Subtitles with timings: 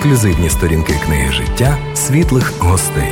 [0.00, 3.08] ексклюзивні сторінки книги життя світлих гостей.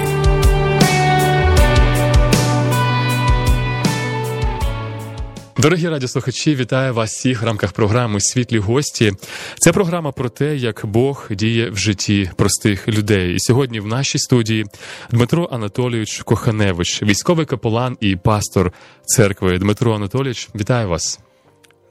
[5.59, 9.13] Дорогі радіослухачі, вітаю вас всіх в рамках програми Світлі гості.
[9.59, 13.35] Це програма про те, як Бог діє в житті простих людей.
[13.35, 14.67] І сьогодні в нашій студії
[15.11, 18.73] Дмитро Анатолійович Коханевич, військовий капелан і пастор
[19.05, 19.59] церкви.
[19.59, 21.21] Дмитро Анатолійович, вітаю вас.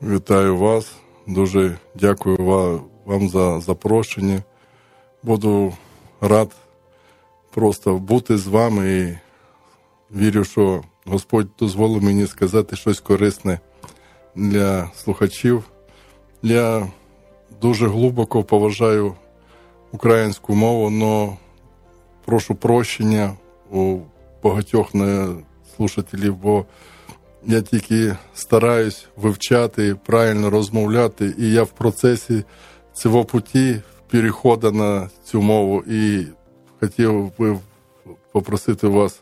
[0.02, 0.91] Вітаю вас.
[1.27, 2.38] Дуже дякую
[3.05, 4.43] вам за запрошення.
[5.27, 5.73] Буду
[6.21, 6.51] рад
[7.54, 9.18] просто бути з вами і
[10.18, 13.59] вірю, що Господь дозволив мені сказати щось корисне
[14.35, 15.63] для слухачів.
[16.43, 16.87] Я
[17.61, 19.15] дуже глибоко поважаю
[19.91, 21.37] українську мову, але
[22.25, 23.33] прошу прощення
[23.71, 23.99] у
[24.43, 24.91] багатьох
[25.75, 26.65] слушателів, бо
[27.46, 32.44] я тільки стараюсь вивчати, правильно розмовляти, і я в процесі
[32.94, 36.25] цього путі переходу на цю мову і
[36.80, 37.59] хотів би
[38.31, 39.22] попросити вас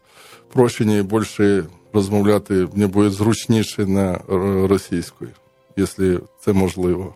[0.53, 4.21] прощення і більше розмовляти мені буде зручніше на
[4.67, 5.31] російською,
[5.75, 7.15] якщо це можливо.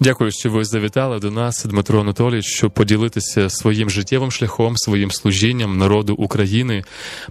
[0.00, 5.78] Дякую, що ви завітали до нас, Дмитро Анатолійович, щоб поділитися своїм життєвим шляхом, своїм служінням
[5.78, 6.84] народу України.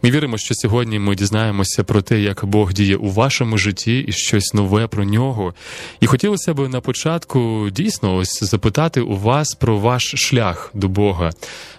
[0.04, 4.12] Ми віримо, що сьогодні ми дізнаємося про те, як Бог діє у вашому житті і
[4.12, 5.54] щось нове про нього.
[6.00, 11.32] І хотілося б на початку дійсно ось запитати у вас про ваш шлях до Бога.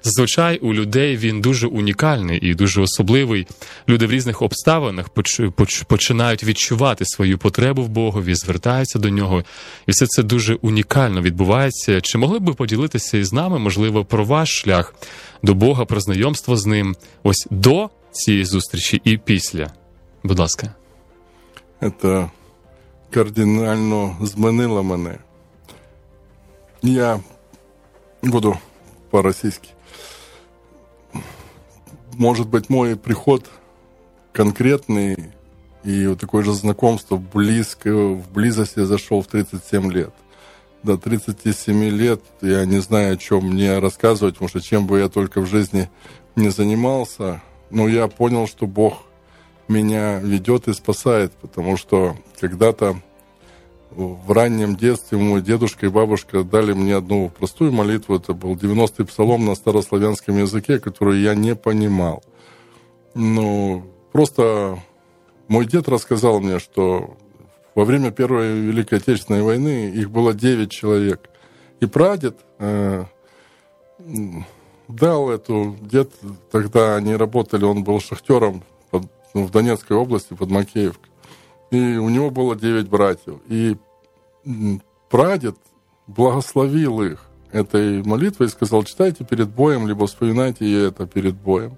[0.03, 3.47] Зазвичай у людей він дуже унікальний і дуже особливий.
[3.89, 5.09] Люди в різних обставинах
[5.87, 9.45] починають відчувати свою потребу в Богові, звертаються до нього,
[9.87, 12.01] і все це дуже унікально унікально відбувається.
[12.01, 14.95] Чи могли б ви поділитися із нами, можливо, про ваш шлях
[15.43, 19.71] до Бога, про знайомство з ним ось до цієї зустрічі і після?
[20.25, 20.75] Будь ласка.
[22.03, 22.31] Це
[23.11, 25.19] кардинально змінило мене.
[26.83, 27.21] Я
[28.23, 28.57] буду
[29.11, 29.69] по-російськи.
[32.13, 33.51] Может быть, мой приход
[34.33, 35.17] конкретный
[35.85, 40.13] и вот такое же знакомство близко, в близости зашел в 37 лет
[40.85, 45.09] до 37 лет я не знаю, о чем мне рассказывать, потому что чем бы я
[45.09, 45.91] только в жизни
[46.37, 49.03] не занимался, но я понял, что Бог
[49.67, 52.97] меня ведет и спасает, потому что когда-то
[53.91, 58.17] в раннем детстве мой дедушка и бабушка дали мне одну простую молитву.
[58.17, 62.23] Это был 90-й псалом на старославянском языке, который я не понимал.
[63.15, 64.83] Ну, просто
[65.47, 67.17] мой дед рассказал мне, что
[67.75, 71.29] во время Первой Великой Отечественной войны их было 9 человек.
[71.81, 73.05] И прадед э,
[74.89, 75.77] дал эту...
[75.81, 76.13] Дед,
[76.51, 79.05] тогда они работали, он был шахтером под,
[79.35, 81.11] ну, в Донецкой области, под Макеевкой.
[81.71, 83.41] И у него было 9 братьев.
[83.49, 83.77] И
[85.09, 85.57] прадед
[86.07, 91.77] благословил их этой молитвой и сказал, читайте перед боем, либо вспоминайте это перед боем.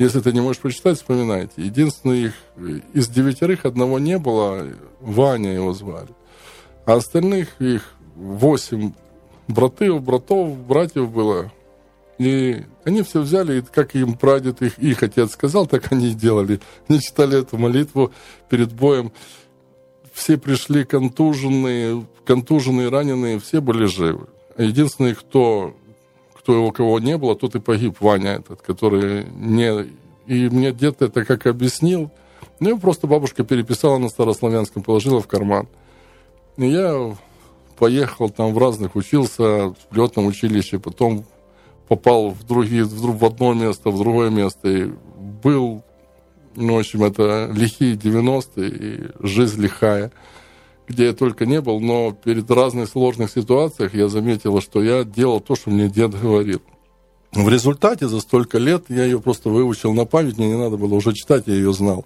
[0.00, 1.52] Если ты не можешь прочитать, вспоминайте.
[1.58, 2.34] Единственный их
[2.94, 4.66] из девятерых одного не было,
[5.00, 6.08] Ваня его звали.
[6.86, 7.82] А остальных их
[8.16, 8.94] восемь
[9.46, 11.52] братов, братов, братьев было.
[12.16, 16.14] И они все взяли, и как им прадед их, их отец сказал, так они и
[16.14, 16.62] делали.
[16.88, 18.10] Они читали эту молитву
[18.48, 19.12] перед боем.
[20.14, 24.28] Все пришли контуженные, контуженные, раненые, все были живы.
[24.56, 25.76] Единственный, кто
[26.50, 29.88] кто у кого не было, тот и погиб, Ваня этот, который не...
[30.26, 32.10] И мне дед это как объяснил,
[32.58, 35.68] ну, просто бабушка переписала на старославянском, положила в карман.
[36.56, 37.16] И я
[37.78, 41.24] поехал там в разных, учился в летном училище, потом
[41.88, 44.68] попал в другие, в одно место, в другое место.
[44.68, 44.90] И
[45.42, 45.84] был,
[46.56, 50.10] ну, в общем, это лихие 90-е, и жизнь лихая
[50.90, 55.40] где я только не был, но перед разных сложных ситуациях я заметил, что я делал
[55.40, 56.60] то, что мне дед говорил.
[57.32, 60.94] В результате за столько лет я ее просто выучил на память, мне не надо было
[60.94, 62.04] уже читать, я ее знал.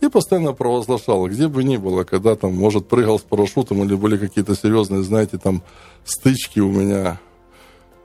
[0.00, 4.16] И постоянно провозглашал, где бы ни было, когда там, может, прыгал с парашютом или были
[4.16, 5.62] какие-то серьезные, знаете, там,
[6.04, 7.20] стычки у меня.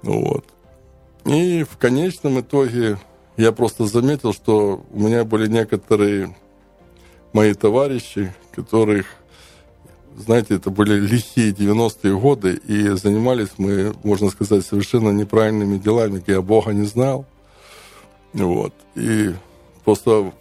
[0.04, 0.44] Вот.
[1.26, 3.00] И в конечном итоге
[3.38, 6.36] я просто заметил, что у меня были некоторые
[7.32, 9.06] мои товарищи, которых
[10.18, 16.24] знаете, это были лихие 90-е годы, и занимались мы, можно сказать, совершенно неправильными делами.
[16.26, 17.26] Я Бога не знал.
[18.34, 18.74] Вот.
[18.96, 19.34] И
[19.86, 20.34] просто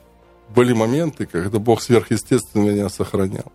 [0.55, 3.53] были моменты, когда Бог сверхъестественно меня сохранял.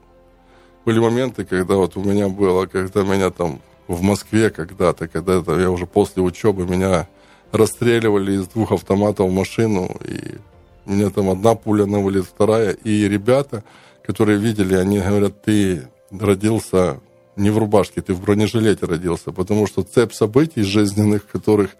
[0.85, 5.59] Были моменты, когда вот у меня было, когда меня там в Москве когда-то, когда -то
[5.59, 7.07] я уже после учебы, меня
[7.51, 10.37] расстреливали из двух автоматов в машину, и
[10.85, 13.63] у меня там одна пуля на вторая, и ребята,
[14.03, 16.99] которые видели, они говорят, ты родился
[17.35, 21.71] не в рубашке, ты в бронежилете родился, потому что цепь событий жизненных, которых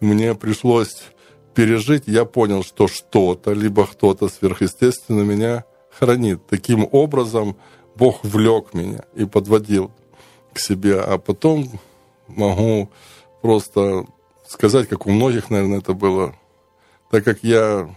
[0.00, 1.04] мне пришлось
[1.54, 6.46] пережить, я понял, что что-то, либо кто-то сверхъестественно меня хранит.
[6.46, 7.56] Таким образом
[7.96, 9.90] Бог влек меня и подводил
[10.52, 11.00] к себе.
[11.00, 11.80] А потом
[12.28, 12.90] могу
[13.42, 14.06] просто
[14.46, 16.34] сказать, как у многих, наверное, это было,
[17.10, 17.94] так как я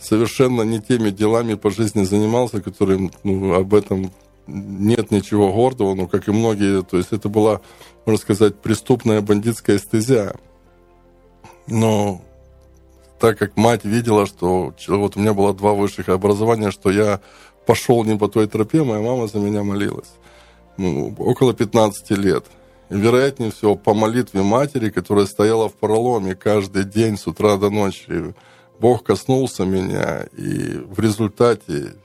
[0.00, 4.12] совершенно не теми делами по жизни занимался, которые ну, об этом
[4.48, 7.60] нет ничего гордого, но как и многие, то есть это была,
[8.06, 10.34] можно сказать, преступная бандитская стезя.
[11.66, 12.22] Но
[13.20, 17.20] так как мать видела, что вот у меня было два высших образования, что я
[17.66, 20.10] пошел не по той тропе, моя мама за меня молилась.
[20.78, 22.46] Ну, около 15 лет.
[22.88, 27.68] И, вероятнее всего, по молитве матери, которая стояла в проломе каждый день с утра до
[27.68, 28.34] ночи,
[28.80, 31.96] Бог коснулся меня, и в результате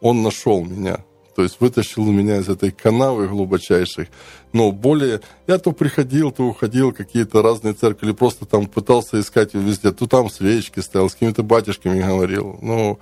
[0.00, 1.04] Он нашел меня.
[1.34, 4.08] То есть вытащил меня из этой канавы глубочайших.
[4.52, 5.20] Но более...
[5.46, 9.92] Я то приходил, то уходил, какие-то разные церкви, просто там пытался искать везде.
[9.92, 12.58] То там свечки стоял, с какими-то батюшками говорил.
[12.60, 12.98] Ну,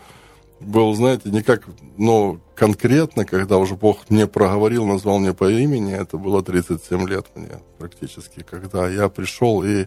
[0.61, 1.65] был, знаете, не как,
[1.97, 7.27] но конкретно, когда уже Бог мне проговорил, назвал мне по имени, это было 37 лет
[7.35, 9.87] мне практически, когда я пришел и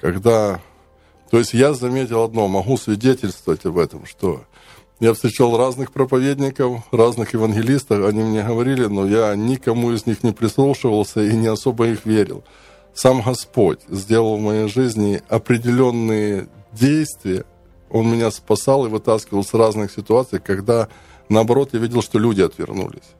[0.00, 0.60] когда...
[1.30, 4.44] То есть я заметил одно, могу свидетельствовать об этом, что
[5.04, 10.32] я встречал разных проповедников, разных евангелистов, они мне говорили, но я никому из них не
[10.32, 12.42] прислушивался и не особо их верил.
[12.94, 17.44] Сам Господь сделал в моей жизни определенные действия,
[17.90, 20.88] Он меня спасал и вытаскивал с разных ситуаций, когда,
[21.28, 23.10] наоборот, я видел, что люди отвернулись.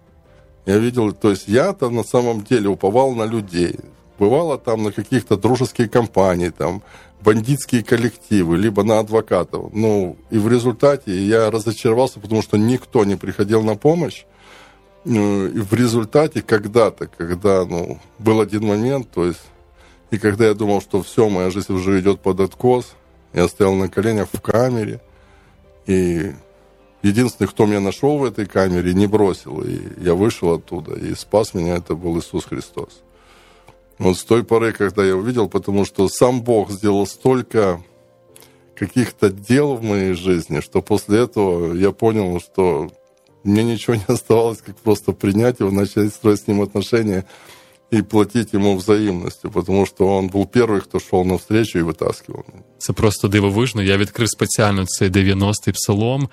[0.65, 3.79] Я видел, то есть я-то на самом деле уповал на людей.
[4.19, 6.83] Бывало там на каких-то дружеских компаний, там,
[7.25, 9.73] бандитские коллективы, либо на адвокатов.
[9.73, 14.25] Ну, и в результате я разочаровался, потому что никто не приходил на помощь.
[15.05, 19.43] Ну, и в результате когда-то, когда, ну, был один момент, то есть,
[20.11, 22.95] и когда я думал, что все, моя жизнь уже идет под откос,
[23.33, 25.01] я стоял на коленях в камере,
[25.87, 26.33] и
[27.03, 31.55] единственный, кто меня нашел в этой камере, не бросил, и я вышел оттуда, и спас
[31.55, 33.04] меня, это был Иисус Христос.
[33.98, 37.84] Вот с той поры, когда я увидел, потому что сам Бог сделал столько
[38.76, 42.90] каких-то дел в моей жизни, что после этого я понял, что
[43.44, 47.26] мне ничего не оставалось, как просто принять его, начать строить с ним отношения
[47.92, 52.46] и платить ему взаимностью, потому что он был первый, хто шел навстречу і витаскивав.
[52.78, 53.84] Це просто дивовижно.
[53.84, 56.30] Я відкрив спеціально цей 90-й псалом,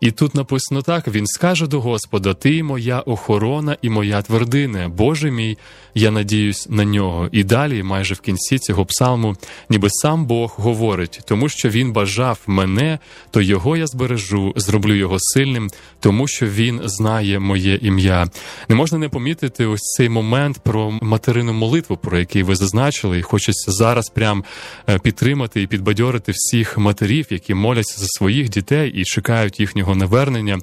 [0.00, 5.30] І тут написано так: він скаже до Господа: Ти моя охорона і моя твердине, Боже
[5.30, 5.58] мій,
[5.94, 7.28] я надіюсь на нього.
[7.32, 9.36] І далі, майже в кінці цього псалму,
[9.70, 12.98] ніби сам Бог говорить, тому що він бажав мене,
[13.30, 18.26] то його я збережу, зроблю його сильним, тому що він знає моє ім'я.
[18.68, 23.22] Не можна не помітити ось цей момент про материну молитву, про який ви зазначили, і
[23.22, 24.44] хочеться зараз прям
[24.88, 29.94] е, підтримати і підбадьорити всіх матерів, які моляться за своїх дітей і чекають їхнього їхнього
[29.94, 30.58] навернення,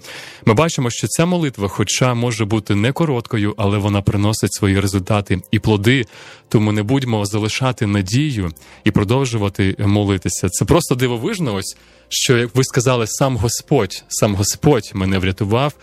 [0.46, 5.42] ми бачимо, що ця молитва, хоча може бути не короткою, але вона приносить свої результати
[5.52, 6.06] і плоди.
[6.50, 8.52] Тому не будьмо залишати надію
[8.84, 10.50] і продовжувати молитися.
[10.50, 11.78] Це просто дивовижно, ось
[12.10, 15.74] що як ви сказали, сам Господь, сам Господь мене врятував.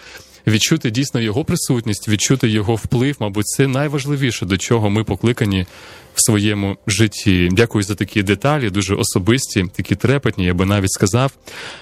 [0.47, 5.67] Відчути дійсно його присутність, відчути його вплив, мабуть, це найважливіше, до чого ми покликані
[6.15, 7.49] в своєму житті.
[7.53, 11.33] Дякую за такі деталі, дуже особисті, такі трепетні, я би навіть сказав.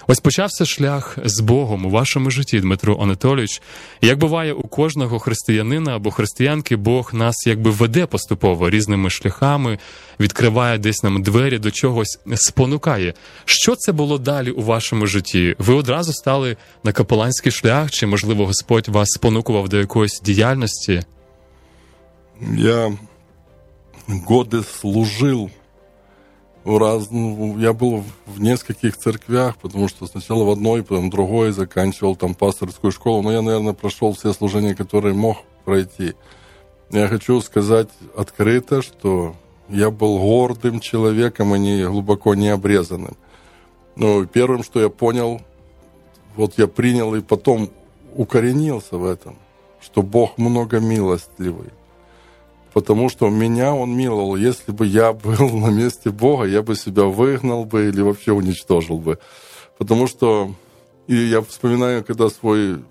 [0.07, 3.63] Ось почався шлях з Богом у вашому житті, Дмитро Анатолійович.
[4.03, 9.79] Як буває у кожного християнина або християнки, Бог нас якби веде поступово різними шляхами,
[10.21, 13.15] відкриває десь нам двері до чогось спонукає.
[13.45, 15.57] Що це було далі у вашому житті?
[15.59, 21.03] Ви одразу стали на капеланський шлях, чи можливо Господь вас спонукував до якоїсь діяльності?
[22.57, 22.93] Я
[24.19, 25.51] годы служил
[26.65, 27.11] раз...
[27.11, 32.17] ну, я был в нескольких церквях, потому что сначала в одной, потом в другой, заканчивал
[32.17, 36.15] там пасторскую школу, но я, наверное, прошел все служения, которые мог пройти.
[36.91, 39.37] Я хочу сказать открыто, что
[39.69, 43.17] я был гордым человеком, а не глубоко не обрезанным.
[43.97, 45.41] Ну, первым, что я понял,
[46.37, 47.71] вот я принял и потом
[48.15, 49.37] укоренился в этом,
[49.81, 51.71] что Бог много милостливый
[52.73, 54.37] потому что меня он миловал.
[54.37, 58.99] Если бы я был на месте Бога, я бы себя выгнал бы или вообще уничтожил
[58.99, 59.19] бы.
[59.79, 60.55] Потому что
[61.07, 62.85] и я вспоминаю, когда свой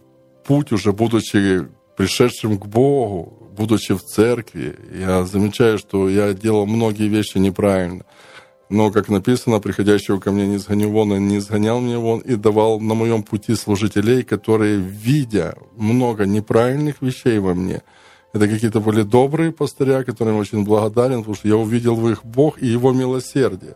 [0.43, 7.07] путь, уже будучи пришедшим к Богу, будучи в церкви, я замечаю, что я делал многие
[7.07, 8.03] вещи неправильно.
[8.69, 12.35] Но, как написано, приходящего ко мне не сгоню вон, и не сгонял мне вон, и
[12.35, 17.81] давал на моем пути служителей, которые, видя много неправильных вещей во мне,
[18.31, 22.23] Это какие-то были добрые пастыря, которым я очень благодарен, потому что я увидел в их
[22.23, 23.75] Бог и Его милосердие.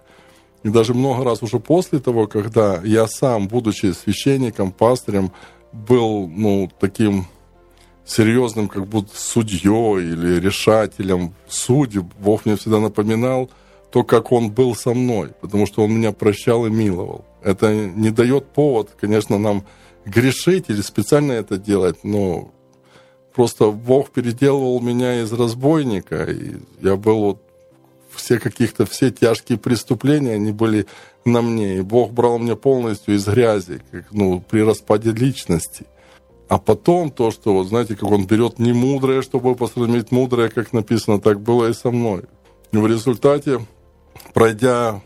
[0.63, 5.31] И даже много раз уже после того, когда я сам, будучи священником, пастырем,
[5.71, 7.25] был, ну, таким
[8.05, 13.49] серьезным, как будто судьей или решателем судеб, Бог мне всегда напоминал
[13.91, 17.25] то, как Он был со мной, потому что Он меня прощал и миловал.
[17.41, 19.65] Это не дает повод, конечно, нам
[20.05, 22.51] грешить или специально это делать, но
[23.33, 27.41] просто Бог переделывал меня из разбойника, и я был вот
[28.11, 30.85] все каких-то, все тяжкие преступления, они были
[31.25, 35.85] на мне, и Бог брал меня полностью из грязи, как, ну, при распаде личности.
[36.47, 40.73] А потом то, что, вот знаете, как он берет не мудрое, чтобы посрамить мудрое, как
[40.73, 42.23] написано, так было и со мной.
[42.71, 43.65] И в результате,
[44.33, 45.01] пройдя,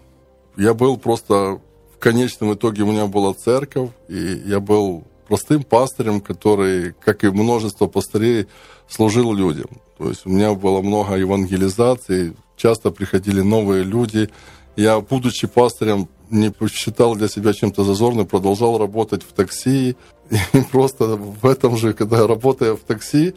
[0.58, 1.62] я был просто
[1.96, 7.30] в конечном итоге у меня была церковь, и я был простым пастырем, который, как и
[7.30, 8.48] множество пастырей,
[8.88, 9.68] служил людям.
[9.98, 14.30] То есть у меня было много евангелизаций, часто приходили новые люди.
[14.76, 19.96] Я, будучи пастырем, не посчитал для себя чем-то зазорным, продолжал работать в такси.
[20.54, 23.34] И просто в этом же, когда работая в такси,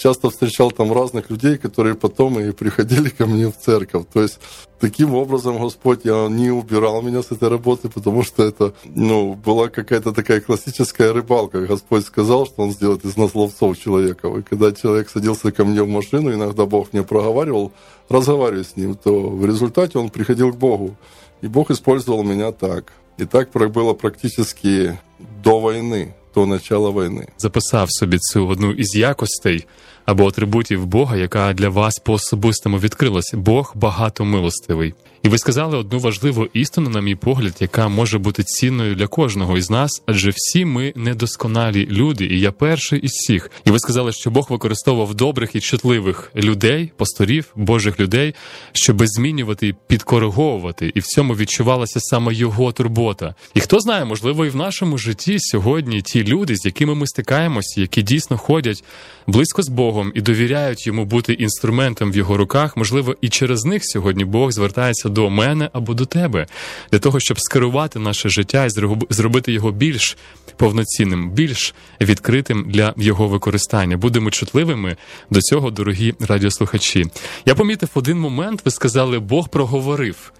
[0.00, 4.06] часто встречал там разных людей, которые потом и приходили ко мне в церковь.
[4.12, 4.40] То есть
[4.80, 9.68] таким образом Господь я не убирал меня с этой работы, потому что это ну, была
[9.68, 11.66] какая-то такая классическая рыбалка.
[11.66, 14.28] Господь сказал, что Он сделает из нас ловцов человека.
[14.28, 17.72] И когда человек садился ко мне в машину, иногда Бог мне проговаривал,
[18.08, 20.96] разговаривая с ним, то в результате он приходил к Богу.
[21.42, 22.92] И Бог использовал меня так.
[23.18, 24.98] И так было практически
[25.44, 27.27] до войны, до начала войны.
[27.37, 29.65] Записав собі цю одну із якостей
[30.05, 33.33] або атрибутів Бога, яка для вас по особистому відкрилась.
[33.33, 34.93] Бог багато милостивий.
[35.22, 39.58] І ви сказали одну важливу істину, на мій погляд, яка може бути цінною для кожного
[39.58, 43.50] із нас, адже всі ми недосконалі люди, і я перший із всіх.
[43.64, 48.34] І ви сказали, що Бог використовував добрих і чутливих людей, пасторів, Божих людей,
[48.72, 53.34] щоб змінювати і підкориговувати, і в цьому відчувалася саме його турбота.
[53.54, 57.80] І хто знає, можливо, і в нашому житті сьогодні ті люди, з якими ми стикаємося,
[57.80, 58.84] які дійсно ходять
[59.26, 63.82] близько з Богом і довіряють йому бути інструментом в його руках, можливо, і через них
[63.84, 66.46] сьогодні Бог звертається до мене або до тебе,
[66.92, 68.70] для того, щоб скерувати наше життя і
[69.10, 70.16] зробити його більш
[70.56, 73.96] повноцінним, більш відкритим для його використання.
[73.96, 74.96] Будемо чутливими
[75.30, 77.06] до цього, дорогі радіослухачі.
[77.46, 80.32] Я помітив один момент, ви сказали, Бог проговорив.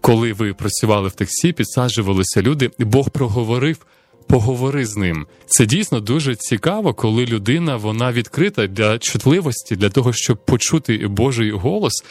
[0.00, 3.78] Коли ви працювали в таксі, підсаджувалися люди, і Бог проговорив
[4.28, 5.26] поговори з ним.
[5.46, 11.50] Це дійсно дуже цікаво, коли людина вона відкрита для чутливості, для того, щоб почути Божий
[11.50, 12.04] голос.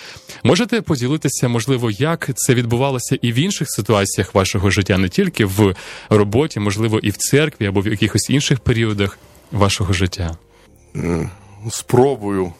[0.43, 5.75] Можете поділитися, можливо, як це відбувалося і в інших ситуаціях вашого життя, не тільки в
[6.09, 9.17] роботі, можливо, і в церкві або в якихось інших періодах
[9.51, 10.38] вашого життя?
[11.71, 12.53] Спробую,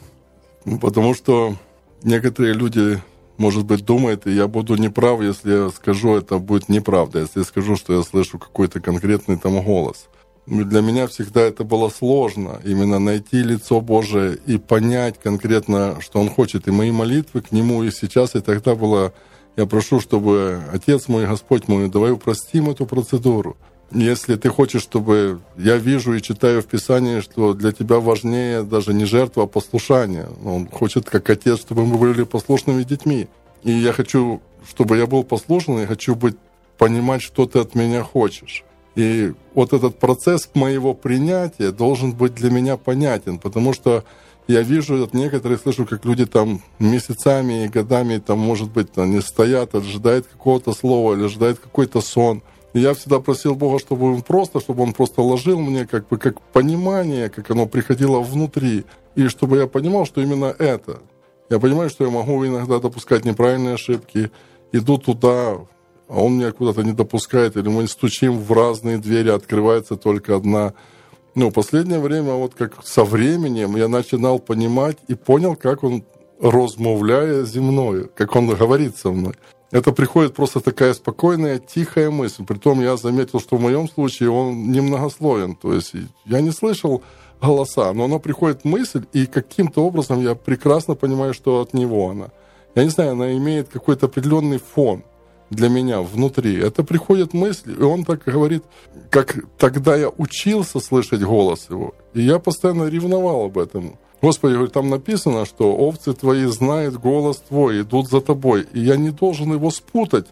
[0.94, 1.56] тому що
[2.04, 3.00] некоторые люди
[3.38, 7.46] может быть, думает, и я буду неправ, если я скажу, это будет неправда, если я
[7.46, 10.08] скажу, что я слышу какой-то конкретный там голос.
[10.48, 16.30] Для меня всегда это было сложно, именно найти лицо Божие и понять конкретно, что Он
[16.30, 16.68] хочет.
[16.68, 19.14] И мои молитвы к Нему и сейчас, и тогда было,
[19.58, 23.58] я прошу, чтобы Отец мой, Господь мой, давай упростим эту процедуру.
[23.92, 28.94] Если ты хочешь, чтобы я вижу и читаю в Писании, что для тебя важнее даже
[28.94, 30.28] не жертва, а послушание.
[30.44, 33.28] Он хочет, как отец, чтобы мы были послушными детьми.
[33.64, 36.36] И я хочу, чтобы я был послушным, я хочу быть,
[36.78, 38.64] понимать, что ты от меня хочешь.
[38.96, 44.04] И вот этот процесс моего принятия должен быть для меня понятен, потому что
[44.48, 49.22] я вижу, от некоторых слышу, как люди там месяцами и годами, там, может быть, они
[49.22, 52.44] стоят, ожидают какого-то слова или ожидают какой-то сон–
[52.74, 56.42] я всегда просил Бога, чтобы он просто, чтобы он просто ложил мне как бы как
[56.42, 61.00] понимание, как оно приходило внутри, и чтобы я понимал, что именно это.
[61.50, 64.32] Я понимаю, что я могу иногда допускать неправильные ошибки,
[64.72, 65.60] иду туда,
[66.10, 70.74] а он меня куда-то не допускает, или мы стучим в разные двери, открывается только одна.
[71.36, 76.04] Ну, последнее время, вот как со временем, я начинал понимать и понял, как он
[76.42, 79.36] размовляя земною, как он говорит со мной
[79.72, 82.46] это приходит просто такая спокойная, тихая мысль.
[82.46, 85.56] Притом я заметил, что в моем случае он немногословен.
[85.56, 85.94] То есть
[86.26, 87.04] я не слышал
[87.42, 92.30] голоса, но она приходит мысль, и каким-то образом я прекрасно понимаю, что от него она.
[92.76, 95.04] Я не знаю, она имеет какой-то определенный фон
[95.50, 96.58] для меня внутри.
[96.60, 98.64] Это приходит мысль, и он так говорит,
[99.10, 101.94] как тогда я учился слышать голос его.
[102.14, 103.98] И я постоянно ревновал об этом.
[104.22, 108.98] Господи, говорит, там написано, что овцы твои знают голос твой, идут за тобой, и я
[108.98, 110.28] не должен его спутать,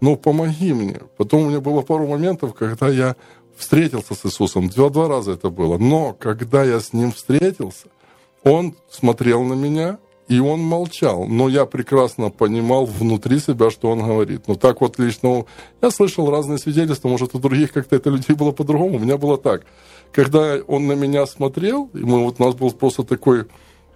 [0.00, 1.00] но помоги мне.
[1.16, 3.16] Потом у меня было пару моментов, когда я
[3.56, 7.88] встретился с Иисусом, два-два раза это было, но когда я с Ним встретился,
[8.42, 9.98] Он смотрел на меня,
[10.30, 11.26] и он молчал.
[11.26, 14.46] Но я прекрасно понимал внутри себя, что он говорит.
[14.46, 15.44] Но так вот лично...
[15.82, 18.96] Я слышал разные свидетельства, может, у других как-то это людей было по-другому.
[18.96, 19.62] У меня было так.
[20.12, 23.46] Когда он на меня смотрел, и мы, вот у нас был просто такой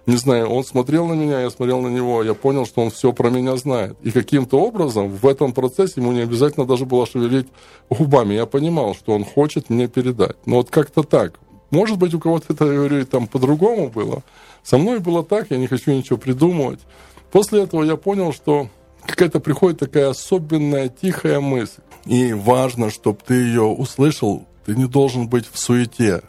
[0.05, 3.11] не знаю, он смотрел на меня, я смотрел на него, я понял, что он все
[3.11, 3.97] про меня знает.
[4.03, 7.47] И каким-то образом в этом процессе ему не обязательно даже было шевелить
[7.89, 8.35] губами.
[8.35, 10.35] Я понимал, что он хочет мне передать.
[10.45, 11.39] Но вот как-то так.
[11.71, 14.21] Может быть, у кого-то это, я говорю, там по-другому было.
[14.63, 16.81] Со мной было так, я не хочу ничего придумывать.
[17.31, 18.69] После этого я понял, что
[19.03, 21.81] какая-то приходит такая особенная тихая мысль.
[22.05, 26.21] И важно, чтобы ты ее услышал, ты не должен быть в суете.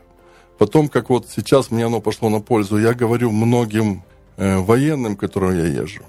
[0.58, 4.02] Потом, как вот сейчас мне оно пошло на пользу, я говорю многим
[4.36, 6.02] э, военным, которым я езжу,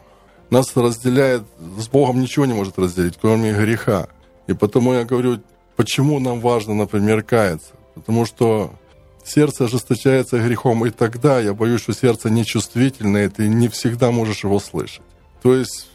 [0.50, 1.44] нас разделяет,
[1.78, 4.08] с Богом ничего не может разделить, кроме греха.
[4.48, 5.42] И потому я говорю,
[5.76, 7.74] почему нам важно, например, каяться.
[7.96, 8.72] Потому что
[9.26, 14.44] сердце ожесточается грехом, и тогда я боюсь, что сердце нечувствительное, и ты не всегда можешь
[14.44, 15.02] его слышать.
[15.42, 15.90] То есть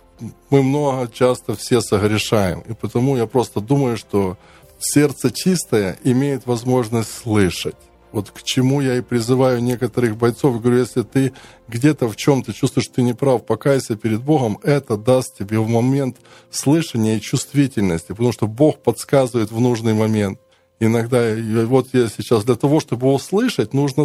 [0.50, 4.36] мы много часто все согрешаем, и потому я просто думаю, что
[4.84, 7.76] сердце чистое имеет возможность слышать.
[8.12, 10.60] Вот к чему я и призываю некоторых бойцов.
[10.60, 11.32] Говорю, если ты
[11.66, 15.68] где-то в чем-то чувствуешь, что ты не прав, покайся перед Богом, это даст тебе в
[15.68, 16.18] момент
[16.50, 20.38] слышания и чувствительности, потому что Бог подсказывает в нужный момент.
[20.78, 21.34] Иногда,
[21.64, 24.04] вот я сейчас, для того, чтобы услышать, нужно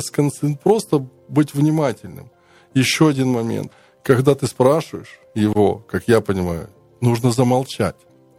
[0.64, 2.32] просто быть внимательным.
[2.74, 3.74] Еще один момент.
[4.04, 6.70] Когда ты спрашиваешь его, как я понимаю,
[7.02, 7.96] нужно замолчать.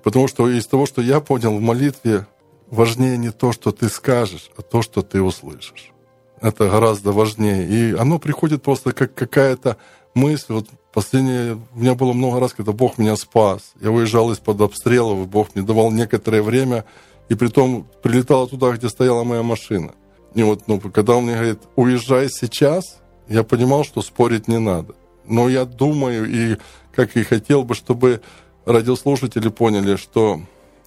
[0.08, 2.26] Потому что из того, что я понял в молитве,
[2.70, 5.92] важнее не то, что ты скажешь, а то, что ты услышишь.
[6.40, 7.68] Это гораздо важнее.
[7.68, 9.76] И оно приходит просто как какая-то
[10.14, 10.54] мысль.
[10.54, 13.74] Вот последнее, у меня было много раз, когда Бог меня спас.
[13.82, 16.86] Я уезжал из-под обстрелов, и Бог мне давал некоторое время,
[17.28, 19.92] и при том прилетала туда, где стояла моя машина.
[20.32, 22.96] И вот, ну, когда он мне говорит, уезжай сейчас,
[23.28, 24.94] я понимал, что спорить не надо.
[25.26, 26.56] Но я думаю, и
[26.94, 28.22] как и хотел бы, чтобы
[28.68, 30.40] радиослушатели поняли, что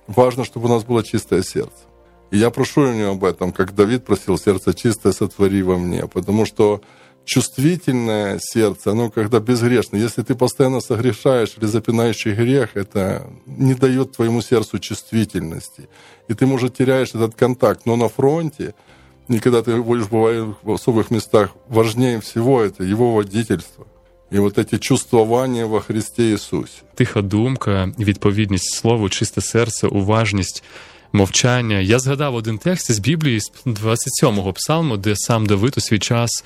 [0.07, 1.83] важно, чтобы у нас было чистое сердце.
[2.29, 6.07] И я прошу у него об этом, как Давид просил, сердце чистое сотвори во мне,
[6.07, 6.81] потому что
[7.25, 9.97] чувствительное сердце, оно когда безгрешно.
[9.97, 15.89] Если ты постоянно согрешаешь или запинающий грех, это не дает твоему сердцу чувствительности.
[16.29, 17.85] И ты, может, теряешь этот контакт.
[17.85, 18.75] Но на фронте,
[19.27, 23.87] и когда ты будешь бывать в особых местах, важнее всего это его водительство.
[24.31, 26.81] І от ці чувствування во Христі Ісусі.
[26.95, 30.63] Тиха думка, відповідність слову, чисте серце, уважність,
[31.13, 31.79] мовчання.
[31.79, 36.43] Я згадав один текст з Біблії з 27-го псалму, де сам Давид у свій час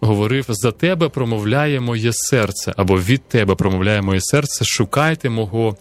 [0.00, 5.76] говорив: за тебе промовляє моє серце, або від тебе промовляє моє серце, шукайте мого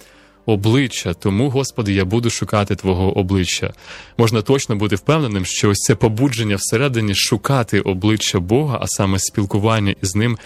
[0.46, 1.14] обличчя.
[1.14, 3.74] Тому, Господи, я буду шукати Твого обличчя.
[4.18, 9.96] Можна точно бути впевненим, що ось це побудження всередині шукати обличчя Бога, а саме спілкування
[10.02, 10.38] із ним.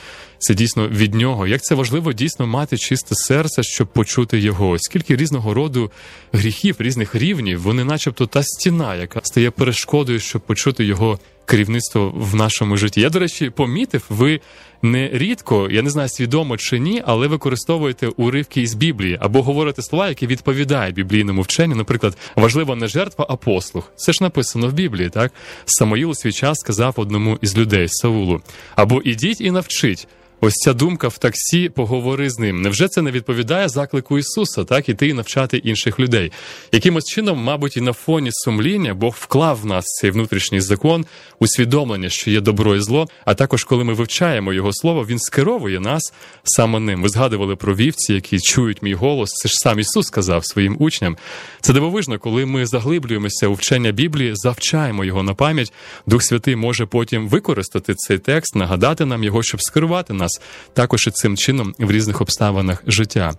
[0.43, 1.47] Це дійсно від нього.
[1.47, 4.79] Як це важливо дійсно мати чисте серце, щоб почути його?
[4.79, 5.91] Скільки різного роду
[6.33, 12.35] гріхів, різних рівнів, вони, начебто, та стіна, яка стає перешкодою, щоб почути його керівництво в
[12.35, 13.01] нашому житті.
[13.01, 14.39] Я, до речі, помітив, ви
[14.81, 19.81] не рідко, я не знаю, свідомо чи ні, але використовуєте уривки із Біблії або говорите
[19.81, 21.75] слова, які відповідають біблійному вченню.
[21.75, 23.91] Наприклад, важлива не жертва, а послух.
[23.95, 25.31] Це ж написано в Біблії, так?
[25.65, 28.41] Самоїл у свій час сказав одному із людей Саулу:
[28.75, 30.07] або ідіть і навчить.
[30.45, 32.61] Ось ця думка в таксі, поговори з ним.
[32.61, 36.31] Невже це не відповідає заклику Ісуса, так іти і навчати інших людей?
[36.71, 41.05] Якимось чином, мабуть, і на фоні сумління Бог вклав в нас цей внутрішній закон,
[41.39, 43.07] усвідомлення, що є добро і зло.
[43.25, 47.01] А також, коли ми вивчаємо його слово, він скеровує нас саме ним.
[47.01, 49.29] Ви згадували про вівці, які чують мій голос.
[49.29, 51.17] Це ж сам Ісус сказав своїм учням.
[51.61, 55.73] Це дивовижно, коли ми заглиблюємося у вчення Біблії, завчаємо його на пам'ять.
[56.07, 60.41] Дух Святий може потім використати цей текст, нагадати нам його, щоб скерувати нас нас
[60.73, 63.33] також і цим чином в різних обставинах життя.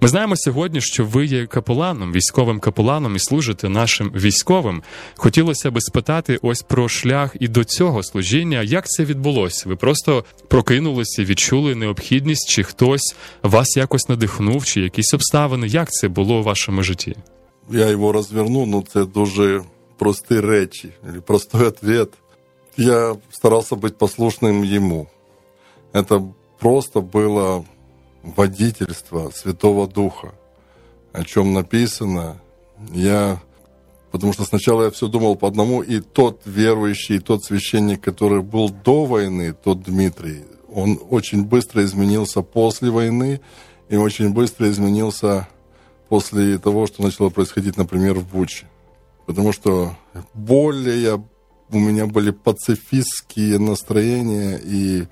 [0.00, 4.82] Ми знаємо сьогодні, що ви є капеланом, військовим капеланом і служите нашим військовим.
[5.16, 8.62] Хотілося би спитати ось про шлях і до цього служіння.
[8.62, 9.68] Як це відбулося?
[9.68, 15.66] Ви просто прокинулися, відчули необхідність, чи хтось вас якось надихнув, чи якісь обставини?
[15.66, 17.16] Як це було у вашому житті?
[17.70, 19.62] Я його розверну, ну це дуже
[19.98, 20.88] прості речі,
[21.26, 22.08] простий відповідь.
[22.76, 25.06] Я старався бути послушним йому.
[25.92, 27.64] Это просто было
[28.22, 30.34] водительство Святого Духа,
[31.12, 32.40] о чем написано.
[32.92, 33.40] Я,
[34.12, 38.42] потому что сначала я все думал по одному, и тот верующий, и тот священник, который
[38.42, 43.40] был до войны, тот Дмитрий, он очень быстро изменился после войны
[43.88, 45.48] и очень быстро изменился
[46.08, 48.66] после того, что начало происходить, например, в Буче.
[49.26, 49.96] Потому что
[50.34, 51.22] более
[51.70, 55.06] у меня были пацифистские настроения, и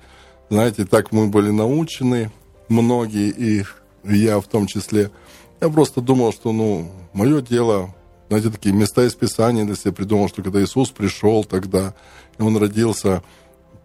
[0.49, 2.31] знаете, так мы были научены,
[2.69, 3.63] многие, и
[4.03, 5.11] я в том числе.
[5.59, 7.95] Я просто думал, что, ну, мое дело,
[8.29, 11.93] знаете, такие места из Писания для себя придумал, что когда Иисус пришел тогда,
[12.37, 13.23] и Он родился,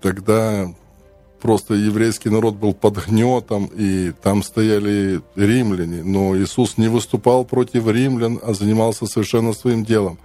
[0.01, 0.73] тогда
[1.41, 6.05] просто еврейский народ был под гнетом, и там стояли римляне.
[6.05, 10.19] Но Иисус не выступал против римлян, а занимался совершенно своим делом.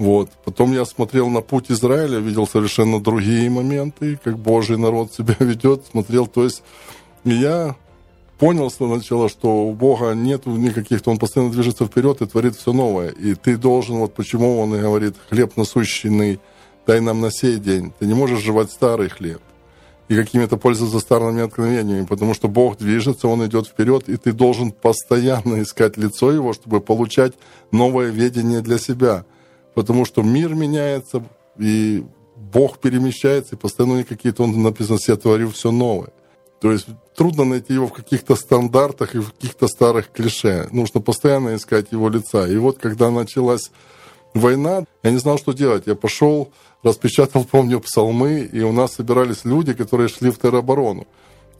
[0.00, 0.30] Вот.
[0.46, 5.84] Потом я смотрел на путь Израиля, видел совершенно другие моменты, как Божий народ себя ведет,
[5.90, 6.62] смотрел, то есть
[7.24, 7.76] я
[8.38, 12.72] понял сначала, что у Бога нет никаких, то Он постоянно движется вперед и творит все
[12.72, 13.10] новое.
[13.10, 16.40] И ты должен, вот почему Он и говорит, хлеб насущный,
[16.86, 17.92] дай нам на сей день.
[17.98, 19.42] Ты не можешь жевать старый хлеб
[20.08, 24.72] и какими-то пользоваться старыми откровениями, потому что Бог движется, Он идет вперед, и ты должен
[24.72, 27.34] постоянно искать лицо Его, чтобы получать
[27.70, 29.26] новое видение для себя.
[29.74, 31.22] Потому что мир меняется,
[31.58, 32.04] и
[32.36, 36.10] Бог перемещается, и постоянно какие-то, Он написано, я творю все новое.
[36.60, 40.68] То есть трудно найти его в каких-то стандартах и в каких-то старых клише.
[40.72, 42.46] Нужно постоянно искать его лица.
[42.46, 43.70] И вот когда началась
[44.34, 45.84] война, я не знал, что делать.
[45.86, 46.52] Я пошел,
[46.82, 51.06] распечатал, помню, псалмы, и у нас собирались люди, которые шли в тероборону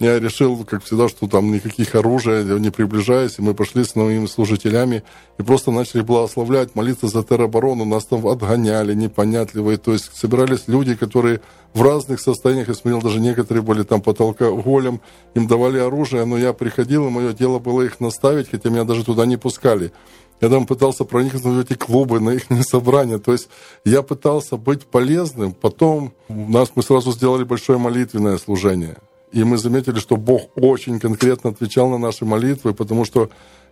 [0.00, 4.26] я решил, как всегда, что там никаких оружия, не приближаясь, и мы пошли с новыми
[4.26, 5.04] служителями
[5.38, 10.94] и просто начали благословлять, молиться за тероборону, нас там отгоняли, непонятливые, то есть собирались люди,
[10.94, 11.42] которые
[11.74, 15.02] в разных состояниях, я смотрел, даже некоторые были там под алкоголем,
[15.34, 19.04] им давали оружие, но я приходил, и мое дело было их наставить, хотя меня даже
[19.04, 19.92] туда не пускали.
[20.40, 23.18] Я там пытался проникнуть в эти клубы, на их собрания.
[23.18, 23.50] То есть
[23.84, 25.52] я пытался быть полезным.
[25.52, 28.96] Потом у нас мы сразу сделали большое молитвенное служение–
[29.32, 33.30] и мы заметили, что Бог очень конкретно отвечал на наши молитвы, потому что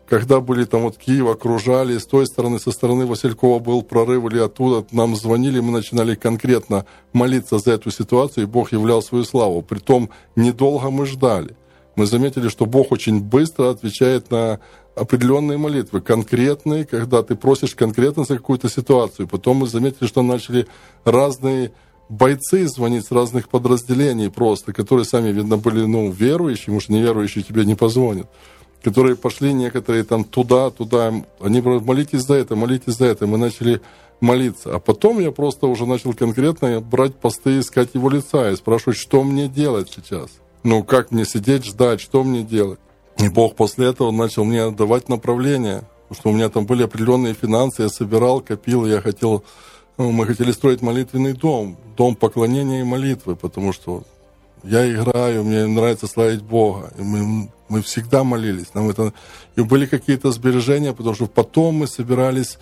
[0.08, 4.38] когда были там вот Киев, окружали, с той стороны, со стороны Василькова был прорыв или
[4.38, 9.60] оттуда, нам звонили, мы начинали конкретно молиться за эту ситуацию, и Бог являл свою славу.
[9.60, 11.56] Притом недолго мы ждали.
[11.94, 14.60] Мы заметили, что Бог очень быстро отвечает на
[14.94, 19.28] определенные молитвы, конкретные, когда ты просишь конкретно за какую-то ситуацию.
[19.28, 20.66] Потом мы заметили, что начали
[21.04, 21.72] разные
[22.08, 27.64] бойцы звонить с разных подразделений просто, которые сами, видно, были, ну, верующие, может, неверующие тебе
[27.64, 28.28] не позвонят,
[28.82, 33.38] которые пошли некоторые там туда, туда, они говорят, молитесь за это, молитесь за это, мы
[33.38, 33.80] начали
[34.20, 34.74] молиться.
[34.74, 39.22] А потом я просто уже начал конкретно брать посты, искать его лица и спрашивать, что
[39.22, 40.30] мне делать сейчас?
[40.64, 42.80] Ну, как мне сидеть, ждать, что мне делать?
[43.18, 47.34] И Бог после этого начал мне давать направления, потому что у меня там были определенные
[47.34, 49.44] финансы, я собирал, копил, я хотел
[49.98, 54.04] мы хотели строить молитвенный дом, дом поклонения и молитвы, потому что
[54.62, 56.92] я играю, мне нравится славить Бога.
[56.98, 58.74] И мы, мы всегда молились.
[58.74, 59.12] Нам это...
[59.56, 62.58] И были какие-то сбережения, потому что потом мы собирались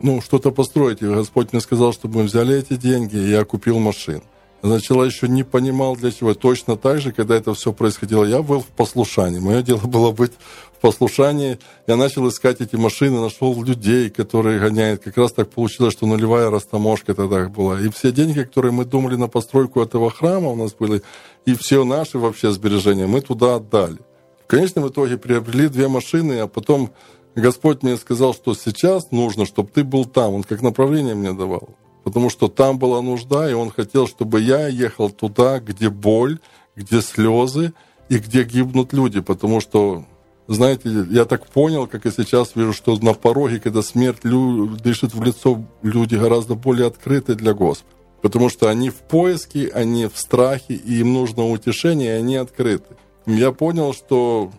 [0.00, 1.02] ну, что-то построить.
[1.02, 4.22] И Господь мне сказал, чтобы мы взяли эти деньги, и я купил машину.
[4.62, 6.34] Сначала еще не понимал для чего.
[6.34, 9.38] Точно так же, когда это все происходило, я был в послушании.
[9.38, 10.32] Мое дело было быть
[10.76, 11.58] в послушании.
[11.86, 15.02] Я начал искать эти машины, нашел людей, которые гоняют.
[15.02, 17.80] Как раз так получилось, что нулевая растаможка тогда была.
[17.80, 21.02] И все деньги, которые мы думали на постройку этого храма у нас были,
[21.46, 23.98] и все наши вообще сбережения, мы туда отдали.
[24.44, 26.90] В конечном итоге приобрели две машины, а потом
[27.34, 30.34] Господь мне сказал, что сейчас нужно, чтобы ты был там.
[30.34, 34.68] Он как направление мне давал потому что там была нужда, и он хотел, чтобы я
[34.68, 36.38] ехал туда, где боль,
[36.76, 37.72] где слезы
[38.08, 40.04] и где гибнут люди, потому что,
[40.48, 45.22] знаете, я так понял, как и сейчас вижу, что на пороге, когда смерть дышит в
[45.22, 47.94] лицо, люди гораздо более открыты для Господа.
[48.22, 52.96] Потому что они в поиске, они в страхе, и им нужно утешение, и они открыты.
[53.26, 54.50] Я понял, что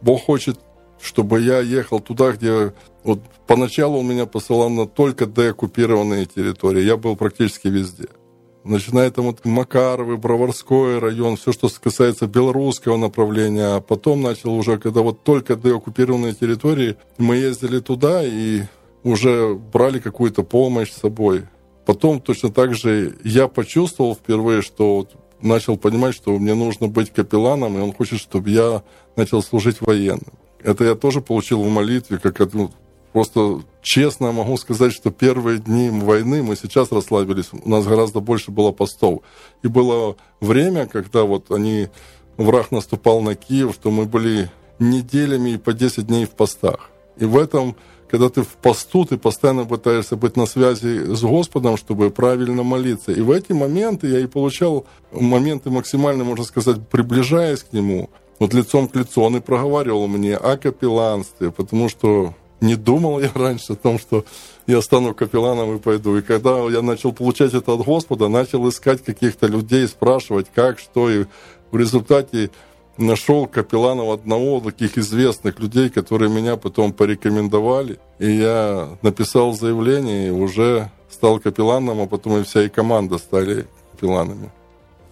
[0.00, 0.60] Бог хочет
[1.00, 2.72] чтобы я ехал туда, где...
[3.04, 6.82] Вот поначалу он меня посылал на только деоккупированные территории.
[6.82, 8.08] Я был практически везде.
[8.64, 13.76] Начиная там от Макаровы, Броварской район, все, что касается белорусского направления.
[13.76, 18.62] А потом начал уже, когда вот только деоккупированные территории, мы ездили туда и
[19.04, 21.44] уже брали какую-то помощь с собой.
[21.86, 27.12] Потом точно так же я почувствовал впервые, что вот начал понимать, что мне нужно быть
[27.12, 28.82] капелланом, и он хочет, чтобы я
[29.16, 30.32] начал служить военным.
[30.62, 32.70] Это я тоже получил в молитве, как ну,
[33.12, 38.50] просто честно могу сказать, что первые дни войны мы сейчас расслабились, у нас гораздо больше
[38.50, 39.22] было постов.
[39.62, 41.88] И было время, когда вот они,
[42.36, 46.90] враг наступал на Киев, что мы были неделями и по 10 дней в постах.
[47.16, 47.74] И в этом,
[48.08, 53.12] когда ты в посту, ты постоянно пытаешься быть на связи с Господом, чтобы правильно молиться.
[53.12, 58.54] И в эти моменты я и получал моменты максимально, можно сказать, приближаясь к Нему– вот
[58.54, 63.74] лицом к лицу он и проговаривал мне о капелланстве, потому что не думал я раньше
[63.74, 64.24] о том, что
[64.66, 66.16] я стану капелланом и пойду.
[66.16, 71.10] И когда я начал получать это от Господа, начал искать каких-то людей, спрашивать, как, что.
[71.10, 71.24] И
[71.70, 72.50] в результате
[72.96, 77.98] нашел капелланов одного таких известных людей, которые меня потом порекомендовали.
[78.18, 83.66] И я написал заявление и уже стал капеланом, а потом и вся и команда стали
[83.92, 84.50] капеланами.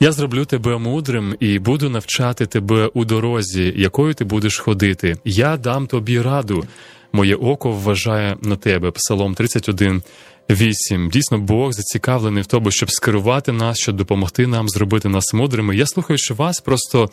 [0.00, 5.16] Я зроблю тебе мудрим і буду навчати тебе у дорозі, якою ти будеш ходити.
[5.24, 6.64] Я дам тобі раду.
[7.12, 8.90] Моє око вважає на тебе.
[8.90, 10.02] Псалом 31,
[10.50, 11.10] 8.
[11.10, 15.76] Дійсно, Бог зацікавлений в тому, щоб скерувати нас, щоб допомогти нам зробити нас мудрими.
[15.76, 17.10] Я слухаючи вас, просто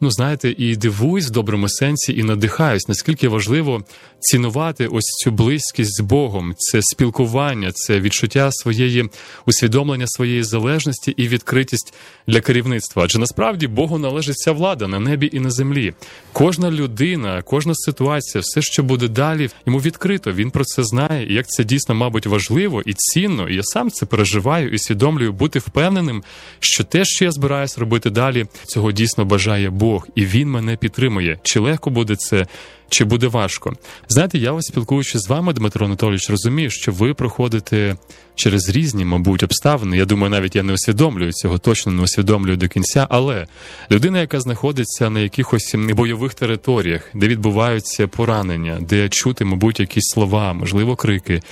[0.00, 3.84] ну знаєте, і дивуюсь в доброму сенсі, і надихаюсь, наскільки важливо
[4.20, 9.10] цінувати ось цю близькість з Богом, це спілкування, це відчуття своєї
[9.46, 11.94] усвідомлення своєї залежності і відкритість
[12.26, 13.02] для керівництва.
[13.04, 15.94] Адже насправді Богу належить ця влада на небі і на землі.
[16.32, 20.32] Кожна людина, кожна ситуація, все, що буде далі, йому відкрито.
[20.32, 23.48] Він про це знає, і як це дійсно, мабуть, важливо і цінно.
[23.48, 26.22] І я сам це переживаю і свідомлюю бути впевненим,
[26.60, 29.70] що те, що я збираюсь робити далі, цього дійсно бажає.
[29.70, 31.38] Бог, і він мене підтримує.
[31.42, 32.46] Чи легко буде це,
[32.88, 33.72] чи буде важко?
[34.08, 37.96] Знаєте, я ось спілкуючись з вами, Дмитро Анатолійович, розумію, що ви проходите
[38.34, 39.96] через різні, мабуть, обставини.
[39.96, 43.06] Я думаю, навіть я не усвідомлюю цього, точно не усвідомлюю до кінця.
[43.10, 43.46] Але
[43.90, 50.52] людина, яка знаходиться на якихось бойових територіях, де відбуваються поранення, де чути, мабуть, якісь слова,
[50.52, 51.42] можливо, крики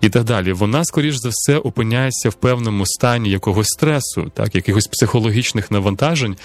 [0.00, 0.52] і так далі.
[0.52, 6.36] Вона, скоріш за все, опиняється в певному стані якогось стресу, так якихось психологічних навантажень.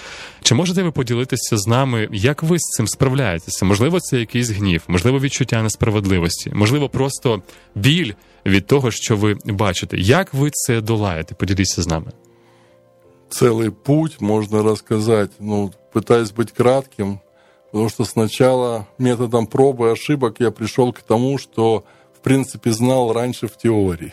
[0.42, 3.64] Чи можете ви поділитися з нами, як ви з цим справляєтеся?
[3.64, 7.42] Можливо, це якийсь гнів, можливо, відчуття несправедливості, можливо, просто
[7.74, 8.12] біль
[8.46, 9.96] від того, що ви бачите.
[9.98, 11.34] Як ви це долаєте?
[11.34, 12.12] Поділіться з нами.
[13.30, 17.20] Целый путь, можно рассказать, ну, пытаясь быть кратким,
[17.70, 21.84] потому что сначала методом пробы и ошибок я пришел к тому, что
[22.25, 24.11] принципе, знал раньше в теории.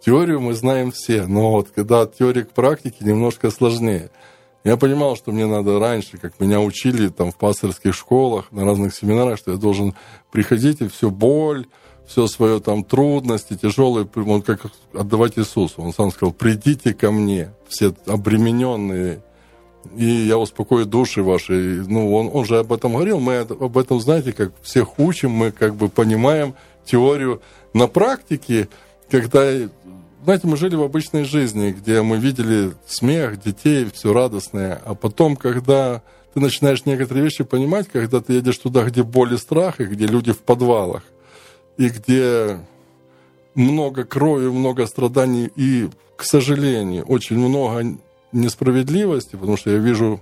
[0.00, 4.10] Теорию мы знаем все, но вот когда от теории к практике немножко сложнее.
[4.62, 8.94] Я понимал, что мне надо раньше, как меня учили там в пасторских школах, на разных
[8.94, 9.94] семинарах, что я должен
[10.30, 11.66] приходить и все боль,
[12.06, 14.60] все свое там трудности, тяжелые, он как
[14.94, 15.82] отдавать Иисусу.
[15.82, 19.20] Он сам сказал, придите ко мне, все обремененные,
[19.96, 21.84] и я успокою души ваши.
[21.88, 25.50] Ну, он, он же об этом говорил, мы об этом, знаете, как всех учим, мы
[25.50, 26.54] как бы понимаем,
[26.88, 27.40] теорию.
[27.74, 28.68] На практике,
[29.10, 29.42] когда,
[30.24, 35.36] знаете, мы жили в обычной жизни, где мы видели смех детей, все радостное, а потом,
[35.36, 36.02] когда
[36.34, 40.06] ты начинаешь некоторые вещи понимать, когда ты едешь туда, где боль и страх, и где
[40.06, 41.04] люди в подвалах,
[41.76, 42.58] и где
[43.54, 47.98] много крови, много страданий, и, к сожалению, очень много
[48.32, 50.20] несправедливости, потому что я вижу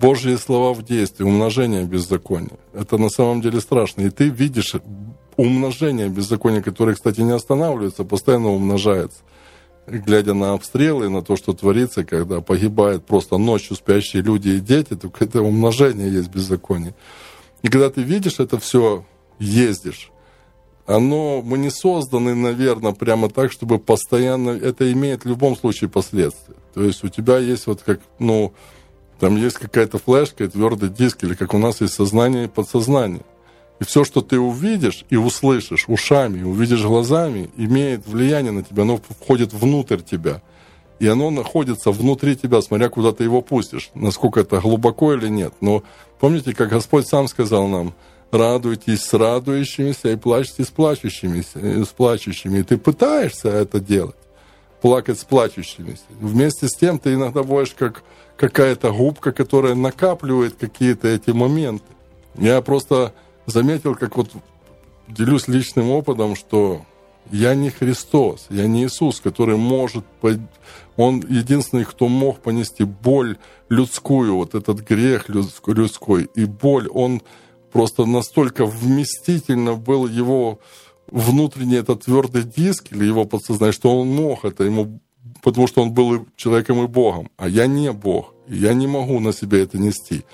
[0.00, 2.58] Божьи слова в действии, умножение беззакония.
[2.72, 4.02] Это на самом деле страшно.
[4.02, 4.74] И ты видишь
[5.40, 9.18] умножение беззакония, которое, кстати, не останавливается, постоянно умножается.
[9.86, 14.94] Глядя на обстрелы, на то, что творится, когда погибают просто ночью спящие люди и дети,
[14.94, 16.94] то это умножение есть беззаконие.
[17.62, 19.04] И когда ты видишь это все,
[19.38, 20.12] ездишь,
[20.86, 26.56] оно, мы не созданы, наверное, прямо так, чтобы постоянно, это имеет в любом случае последствия.
[26.74, 28.52] То есть у тебя есть вот как, ну,
[29.18, 33.22] там есть какая-то флешка, твердый диск, или как у нас есть сознание и подсознание.
[33.80, 38.98] И все, что ты увидишь и услышишь ушами, увидишь глазами, имеет влияние на тебя, оно
[38.98, 40.42] входит внутрь тебя.
[40.98, 45.54] И оно находится внутри тебя, смотря куда ты его пустишь, насколько это глубоко или нет.
[45.62, 45.82] Но
[46.18, 47.94] помните, как Господь сам сказал нам,
[48.30, 52.58] радуйтесь с радующимися и плачьте с плачущимися, э, с плачущими.
[52.58, 54.14] И ты пытаешься это делать,
[54.82, 56.04] плакать с плачущимися.
[56.20, 58.02] Вместе с тем ты иногда будешь как
[58.36, 61.84] какая-то губка, которая накапливает какие-то эти моменты.
[62.36, 63.14] Я просто
[63.46, 64.30] заметил, как вот
[65.08, 66.82] делюсь личным опытом, что
[67.30, 70.04] я не Христос, я не Иисус, который может,
[70.96, 73.36] он единственный, кто мог понести боль
[73.68, 77.22] людскую, вот этот грех людской, и боль, он
[77.72, 80.58] просто настолько вместительно был его
[81.06, 85.00] внутренний этот твердый диск или его подсознание, что он мог это ему,
[85.42, 89.32] потому что он был человеком и Богом, а я не Бог, я не могу на
[89.32, 90.24] себе это нести.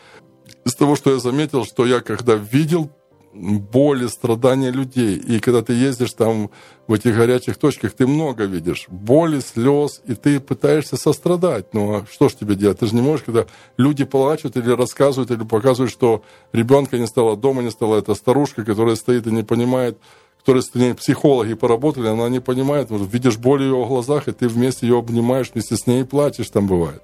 [0.66, 2.90] Из того, что я заметил, что я когда видел
[3.32, 5.16] боли, страдания людей.
[5.16, 6.50] И когда ты ездишь там
[6.88, 11.72] в этих горячих точках, ты много видишь боли, слез, и ты пытаешься сострадать.
[11.72, 12.80] Ну а что ж тебе делать?
[12.80, 17.36] Ты же не можешь, когда люди плачут или рассказывают, или показывают, что ребенка не стало,
[17.36, 19.98] дома не стало, это старушка, которая стоит и не понимает,
[20.40, 24.48] которые с ней психологи поработали, она не понимает, видишь боль в ее глазах, и ты
[24.48, 27.02] вместе ее обнимаешь, вместе с ней плачешь, там бывает.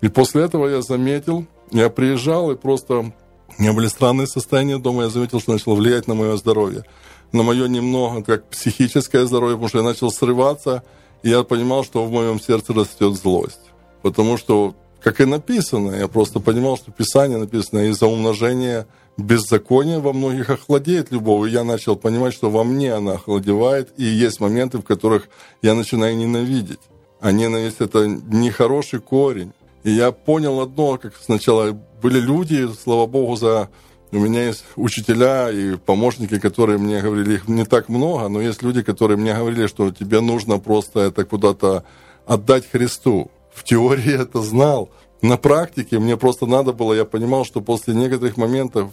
[0.00, 3.12] И после этого я заметил, я приезжал и просто
[3.58, 6.84] У меня были странные состояния дома, я заметил, что начало влиять на мое здоровье.
[7.32, 10.82] На мое немного, как психическое здоровье, потому что я начал срываться,
[11.22, 13.60] и я понимал, что в моем сердце растет злость.
[14.02, 20.12] Потому что, как и написано, я просто понимал, что Писание написано из-за умножения беззакония во
[20.12, 21.48] многих охладеет любовь.
[21.48, 25.28] И я начал понимать, что во мне она охладевает, и есть моменты, в которых
[25.62, 26.80] я начинаю ненавидеть.
[27.20, 29.52] А ненависть– это нехороший корень.
[29.86, 31.70] И я понял одно, как сначала
[32.02, 33.68] были люди, слава богу, за
[34.10, 38.64] у меня есть учителя и помощники, которые мне говорили, их не так много, но есть
[38.64, 41.84] люди, которые мне говорили, что тебе нужно просто это куда-то
[42.26, 43.30] отдать Христу.
[43.54, 44.90] В теории это знал.
[45.22, 48.90] На практике мне просто надо было, я понимал, что после некоторых моментов,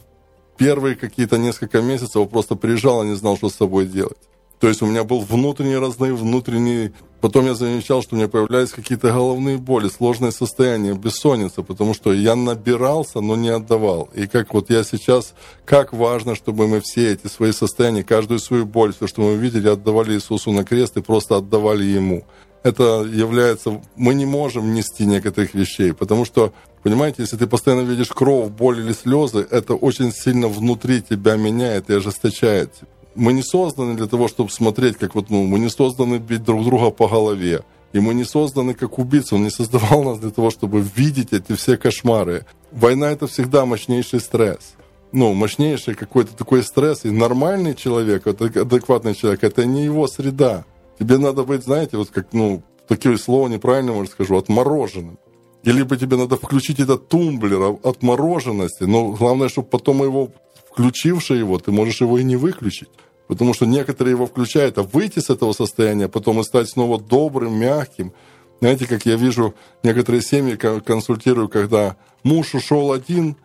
[0.58, 4.20] первые какие-то несколько месяцев просто приезжал и не знал, что с собой делать.
[4.64, 6.94] То есть у меня был внутренний разрыв, внутренний...
[7.20, 12.14] Потом я замечал, что у меня появлялись какие-то головные боли, сложное состояние, бессонница, потому что
[12.14, 14.10] я набирался, но не отдавал.
[14.14, 15.34] И как вот я сейчас,
[15.66, 19.68] как важно, чтобы мы все эти свои состояния, каждую свою боль, все, что мы видели,
[19.68, 22.24] отдавали Иисусу на крест и просто отдавали Ему.
[22.64, 23.82] Это является...
[23.98, 28.80] Мы не можем нести некоторых вещей, потому что Понимаете, если ты постоянно видишь кровь, боль
[28.80, 32.72] или слезы, это очень сильно внутри тебя меняет и ожесточает
[33.16, 36.64] мы не созданы для того, чтобы смотреть, как вот, ну, мы не созданы бить друг
[36.66, 37.64] друга по голове.
[37.94, 39.36] И мы не созданы как убийцы.
[39.36, 42.46] Он не создавал нас для того, чтобы видеть эти все кошмары.
[42.72, 44.74] Война это всегда мощнейший стресс.
[45.12, 47.06] Ну, мощнейший какой-то такой стресс.
[47.06, 50.66] И нормальный человек, адекватный человек, это не его среда.
[51.00, 55.20] Тебе надо быть, знаете, вот как, ну, такие слова неправильно, может, скажу, отмороженным.
[55.64, 60.30] И либо тебе надо включить этот тумблер отмороженности, но главное, чтобы потом его
[60.74, 62.90] включивший его, ты можешь его и не выключить.
[63.28, 67.58] Потому что некоторые его включают, а выйти с этого состояния, потом и стать снова добрым,
[67.58, 68.12] мягким.
[68.60, 73.38] Знаете, как я вижу, некоторые семьи консультирую, когда муж ушел один,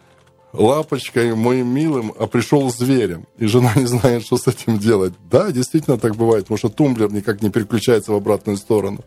[0.52, 3.26] лапочкой, моим милым, а пришел зверем.
[3.36, 5.12] И жена не знает, что с этим делать.
[5.30, 9.00] Да, действительно так бывает, потому что тумблер никак не переключается в обратную сторону.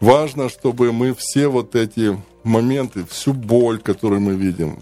[0.00, 4.78] Важно, чтобы мы все вот эти моменты, всю боль, которую мы видим,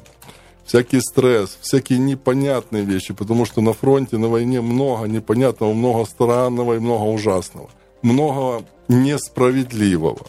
[0.64, 6.74] всякий стресс, всякие непонятные вещи, потому что на фронте, на войне много непонятного, много странного
[6.74, 7.68] и много ужасного,
[8.03, 10.27] много несправедливого.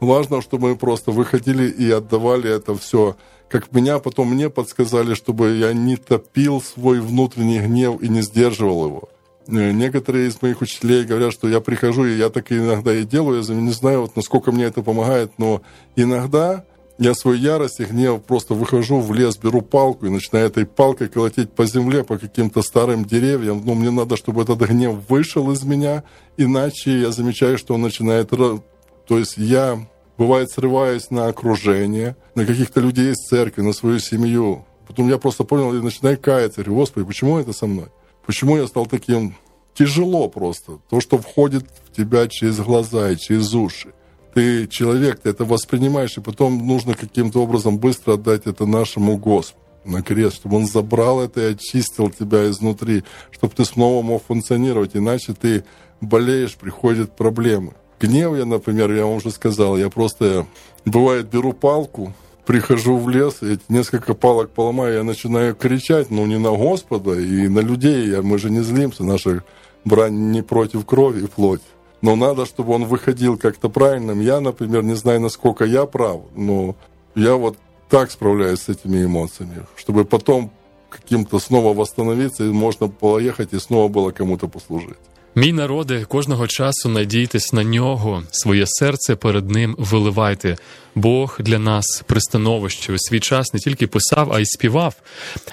[0.00, 3.16] Важно, чтобы мы просто выходили и отдавали это все.
[3.48, 8.86] Как меня потом мне подсказали, чтобы я не топил свой внутренний гнев и не сдерживал
[8.86, 9.08] его.
[9.46, 13.42] Э, некоторые из моих учителей говорят, что я прихожу, и я так иногда и делаю.
[13.42, 15.62] Я не знаю, вот насколько мне это помогает, но
[15.96, 16.64] иногда
[16.98, 21.08] я свою ярость и гнев просто выхожу в лес, беру палку и начинаю этой палкой
[21.08, 23.62] колотить по земле, по каким-то старым деревьям.
[23.64, 26.04] Но мне надо, чтобы этот гнев вышел из меня,
[26.36, 28.30] иначе я замечаю, что он начинает...
[28.30, 34.64] То есть я, бывает, срываюсь на окружение, на каких-то людей из церкви, на свою семью.
[34.86, 36.62] Потом я просто понял и начинаю каяться.
[36.62, 37.86] Говорю, Господи, почему это со мной?
[38.24, 39.34] Почему я стал таким...
[39.74, 40.78] Тяжело просто.
[40.88, 43.92] То, что входит в тебя через глаза и через уши
[44.34, 49.60] ты человек, ты это воспринимаешь, и потом нужно каким-то образом быстро отдать это нашему Господу
[49.84, 54.92] на крест, чтобы Он забрал это и очистил тебя изнутри, чтобы ты снова мог функционировать,
[54.94, 55.64] иначе ты
[56.00, 57.74] болеешь, приходят проблемы.
[58.00, 60.46] Гнев я, например, я вам уже сказал, я просто,
[60.84, 66.38] бывает, беру палку, прихожу в лес, эти несколько палок поломаю, я начинаю кричать, ну, не
[66.38, 69.44] на Господа и на людей, я, мы же не злимся, наша
[69.84, 71.62] брань не против крови и плоти
[72.04, 74.20] но надо, чтобы он выходил как-то правильным.
[74.20, 76.76] Я, например, не знаю, насколько я прав, но
[77.14, 77.56] я вот
[77.88, 80.50] так справляюсь с этими эмоциями, чтобы потом
[80.90, 84.98] каким-то снова восстановиться, и можно поехать и снова было кому-то послужить.
[85.36, 90.56] Мій народи, кожного часу надійтесь на нього, своє серце перед ним виливайте.
[90.94, 94.94] Бог для нас пристановище у свій час не тільки писав, а й співав.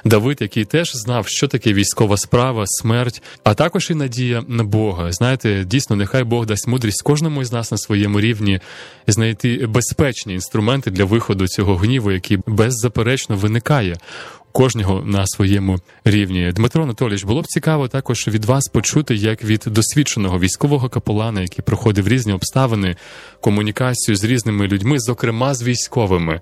[0.06, 5.12] Давид, який теж знав, що таке військова справа, смерть, а також і надія на Бога.
[5.12, 8.60] Знаєте, дійсно, нехай Бог дасть мудрість кожному із нас на своєму рівні
[9.08, 13.98] знайти безпечні інструменти для виходу цього гніву, який беззаперечно виникає
[14.52, 16.52] кожного на своєму рівні.
[16.52, 21.64] Дмитро Анатолійович, було б цікаво також від вас почути, як від досвідченого військового капелана, який
[21.66, 22.96] проходив різні обставини,
[23.42, 26.42] комунікацію з різними людьми, зокрема з військовими.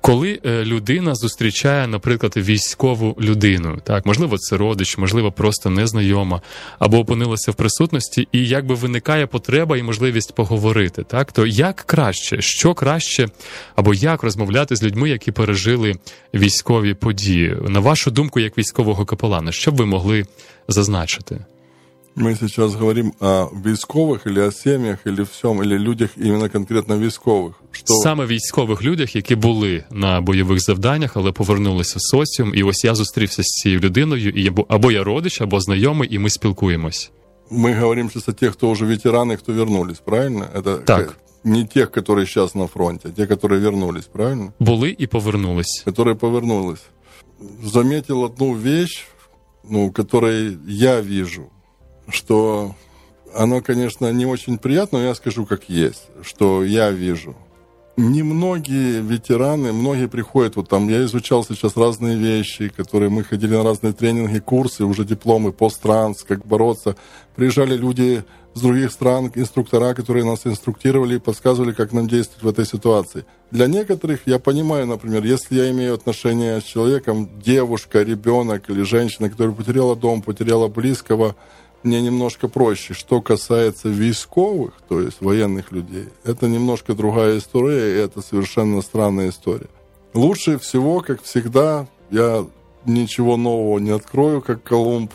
[0.00, 6.40] Коли е, людина зустрічає, наприклад, військову людину, так можливо, це родич, можливо, просто незнайома,
[6.78, 12.36] або опинилася в присутності, і якби виникає потреба і можливість поговорити, так то як краще,
[12.40, 13.28] що краще,
[13.76, 15.94] або як розмовляти з людьми, які пережили
[16.34, 20.25] військові події, на вашу думку, як військового капелана, що б ви могли
[20.67, 21.45] зазначити?
[22.15, 27.53] Мы сейчас говорим о військових или о семьях, или всем, или людях іменно конкретно військових.
[27.71, 27.85] Що...
[27.93, 32.51] Саме військових людях, які були на бойових завданнях, але повернулися в соціум.
[32.55, 36.29] І ось я зустрівся з цією людиною, і або я родич, або знайомий, і ми
[36.29, 37.11] спілкуємось.
[37.51, 40.47] Мы говорим сейчас о тех, кто уже ветераны, кто вернулись, правильно?
[40.53, 41.17] Это так.
[41.43, 44.53] Не тех, которые сейчас на фронте, а те, которые вернулись, правильно?
[44.59, 45.83] Були и повернулись.
[45.85, 46.81] Которые повернулись.
[47.62, 49.06] Заметил одну вещь,
[49.62, 51.50] ну, которую я вижу
[52.08, 52.74] что
[53.34, 57.36] оно, конечно, не очень приятно, но я скажу, как есть, что я вижу.
[57.96, 63.62] Немногие ветераны, многие приходят, вот там, я изучал сейчас разные вещи, которые мы ходили на
[63.62, 66.96] разные тренинги, курсы, уже дипломы, посттранс, как бороться.
[67.36, 68.24] Приезжали люди
[68.54, 73.26] с других стран, инструктора, которые нас инструктировали и подсказывали, как нам действовать в этой ситуации.
[73.52, 79.30] Для некоторых, я понимаю, например, если я имею отношение с человеком, девушка, ребенок или женщина,
[79.30, 81.36] которая потеряла дом, потеряла близкого,
[81.84, 82.94] мне немножко проще.
[82.94, 89.28] Что касается військовых, то есть военных людей, это немножко другая история, и это совершенно странная
[89.28, 89.68] история.
[90.14, 92.46] Лучше всего, как всегда, я
[92.86, 95.12] ничего нового не открою, как Колумб.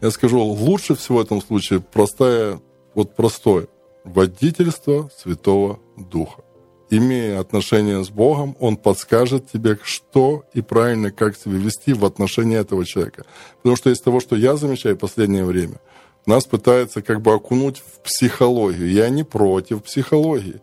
[0.00, 2.60] Я скажу, лучше всего в этом случае простая,
[2.94, 3.66] вот простое,
[4.04, 6.45] водительство Святого Духа.
[6.88, 12.58] Имея отношение с Богом, Он подскажет тебе, что и правильно, как себя вести в отношении
[12.58, 13.24] этого человека.
[13.58, 15.80] Потому что из того, что я замечаю в последнее время–
[16.26, 18.90] нас пытаются как бы окунуть в психологию.
[18.90, 20.60] Я не против психологии.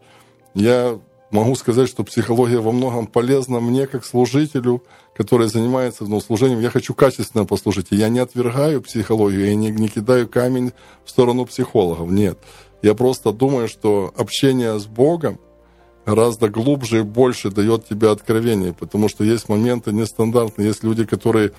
[0.53, 0.99] Я
[1.31, 4.83] могу сказать, что психология во многом полезна мне как служителю,
[5.15, 6.59] который занимается ну, служением.
[6.59, 7.87] Я хочу качественно послужить.
[7.91, 10.73] И я не отвергаю психологию, я не, не кидаю камень
[11.05, 12.11] в сторону психологов.
[12.11, 12.37] Нет.
[12.81, 15.39] Я просто думаю, что общение с Богом
[16.05, 21.53] гораздо глубже и больше дает тебе откровение, потому что есть моменты нестандартные, есть люди, которые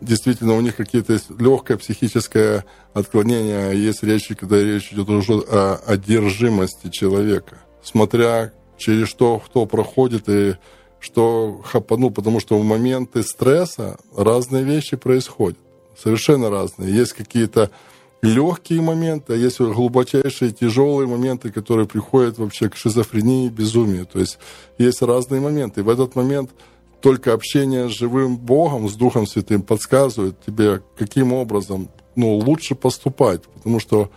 [0.00, 5.80] действительно у них какие-то легкое психическое отклонение, а есть речь, когда речь идет уже о
[5.86, 10.54] одержимости человека, смотря через что кто проходит и
[10.98, 15.58] что хапанул, потому что в моменты стресса разные вещи происходят,
[16.02, 16.94] совершенно разные.
[16.94, 17.70] Есть какие-то
[18.22, 24.06] легкие моменты, а есть глубочайшие тяжелые моменты, которые приходят вообще к шизофрении, безумию.
[24.06, 24.38] То есть
[24.78, 25.80] есть разные моменты.
[25.80, 26.50] И в этот момент
[27.00, 33.42] только общение с живым Богом, с Духом Святым подсказывает тебе, каким образом ну, лучше поступать.
[33.44, 34.10] Потому что,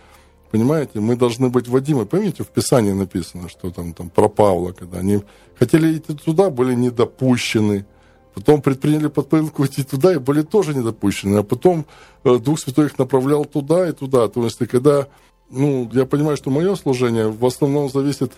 [0.50, 2.04] понимаете, мы должны быть Вадимы.
[2.04, 5.22] Помните, в Писании написано, что там, там про Павла, когда они
[5.58, 7.86] хотели идти туда, были недопущены.
[8.34, 11.38] Потом предприняли попытку идти туда и были тоже недопущены.
[11.38, 11.86] А потом
[12.24, 14.28] э, Дух Святой их направлял туда и туда.
[14.28, 15.06] То есть, когда,
[15.50, 18.32] ну, я понимаю, что мое служение в основном зависит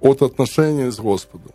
[0.00, 1.52] от отношения с Господом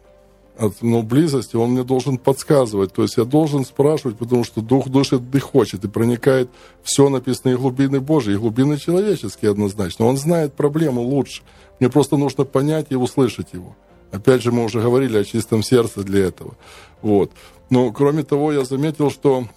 [0.57, 2.93] от ну, близости, он мне должен подсказывать.
[2.93, 6.49] То есть я должен спрашивать, потому что Дух душит и хочет, и проникает
[6.83, 10.05] все написанное и глубины Божьи, и глубины человеческие однозначно.
[10.05, 11.41] Он знает проблему лучше.
[11.79, 13.75] Мне просто нужно понять и услышать его.
[14.11, 16.53] Опять же, мы уже говорили о чистом сердце для этого.
[17.01, 17.31] Вот.
[17.74, 19.47] Но, кроме того, я заметил, что,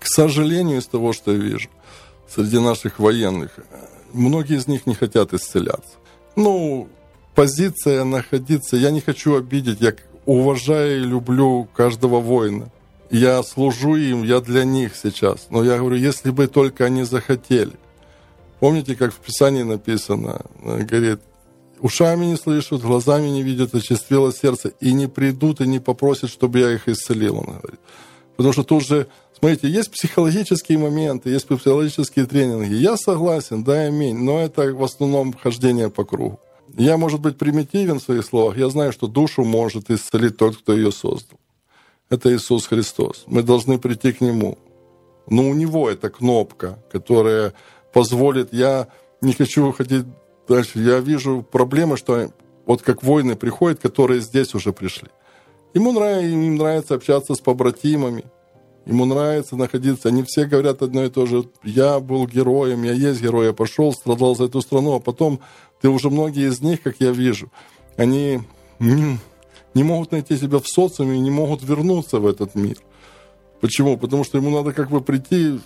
[0.00, 1.68] к сожалению, из того, что я вижу,
[2.28, 3.52] среди наших военных,
[4.12, 5.94] многие из них не хотят исцеляться.
[6.34, 6.88] Ну,
[7.36, 9.94] позиция находиться, я не хочу обидеть, я
[10.26, 12.68] уважаю и люблю каждого воина.
[13.10, 15.46] Я служу им, я для них сейчас.
[15.50, 17.74] Но я говорю, если бы только они захотели.
[18.58, 21.20] Помните, как в Писании написано, говорит,
[21.82, 26.60] ушами не слышат, глазами не видят, очистило сердце, и не придут, и не попросят, чтобы
[26.60, 27.80] я их исцелил, он говорит.
[28.36, 29.08] Потому что тут же,
[29.38, 32.74] смотрите, есть психологические моменты, есть психологические тренинги.
[32.74, 36.40] Я согласен, да, аминь, но это в основном хождение по кругу.
[36.78, 38.56] Я, может быть, примитивен в своих словах.
[38.56, 41.38] Я знаю, что душу может исцелить тот, кто ее создал.
[42.08, 43.24] Это Иисус Христос.
[43.26, 44.56] Мы должны прийти к Нему.
[45.28, 47.52] Но у Него эта кнопка, которая
[47.92, 48.52] позволит...
[48.52, 48.88] Я
[49.20, 50.06] не хочу ходить
[50.48, 50.78] дальше.
[50.78, 52.30] Я вижу проблемы, что
[52.66, 55.08] вот как воины приходят, которые здесь уже пришли.
[55.74, 58.24] Ему нравится, им нравится общаться с побратимами.
[58.84, 60.08] Ему нравится находиться.
[60.08, 61.44] Они все говорят одно и то же.
[61.62, 65.40] Я был героем, я есть герой, я пошел, страдал за эту страну, а потом
[65.80, 67.50] ты уже многие из них, как я вижу,
[67.96, 68.40] они
[68.78, 69.18] не,
[69.74, 72.76] не могут найти себя в социуме не могут вернуться в этот мир.
[73.60, 73.96] Почему?
[73.96, 75.60] Потому что ему надо как бы прийти,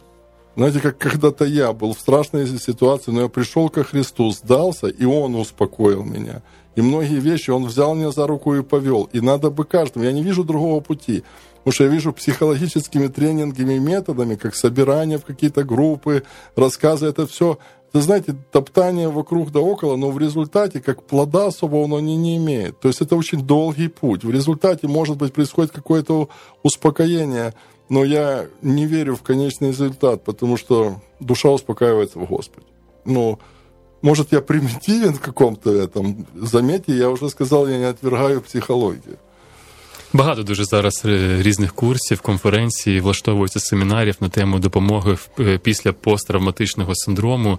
[0.56, 5.04] знаете, как когда-то я был в страшной ситуации, но я пришел ко Христу, сдался, и
[5.04, 6.42] Он успокоил меня.
[6.76, 9.08] И многие вещи Он взял меня за руку и повел.
[9.12, 11.24] И надо бы каждому, я не вижу другого пути.
[11.58, 16.22] Потому что я вижу психологическими тренингами и методами, как собирание в какие-то группы,
[16.54, 17.58] рассказы, это все
[17.96, 22.36] вы знаете, топтание вокруг да около, но в результате, как плода особого оно не, не
[22.36, 22.78] имеет.
[22.78, 24.22] То есть это очень долгий путь.
[24.22, 26.28] В результате, может быть, происходит какое-то
[26.62, 27.54] успокоение,
[27.88, 32.66] но я не верю в конечный результат, потому что душа успокаивается в Господе.
[33.04, 33.38] ну,
[34.02, 36.26] может, я примитивен в каком-то этом.
[36.34, 39.18] Заметьте, я уже сказал, я не отвергаю психологию.
[40.16, 46.94] Багато дуже зараз е, різних курсів, конференцій, влаштовується семінарів на тему допомоги е, після посттравматичного
[46.94, 47.58] синдрому,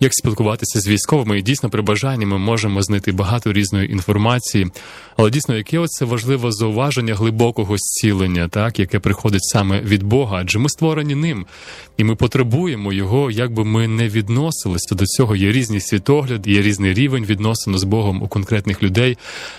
[0.00, 1.38] як спілкуватися з військовими.
[1.38, 4.66] І дійсно при бажанні ми можемо знайти багато різної інформації.
[5.16, 10.58] Але дійсно, яке оце важливе зауваження глибокого зцілення, так яке приходить саме від Бога, адже
[10.58, 11.46] ми створені ним,
[11.96, 15.36] і ми потребуємо його, як би ми не відносилися до цього.
[15.36, 19.18] Є різні світогляди, є різний рівень відносин з Богом у конкретних людей.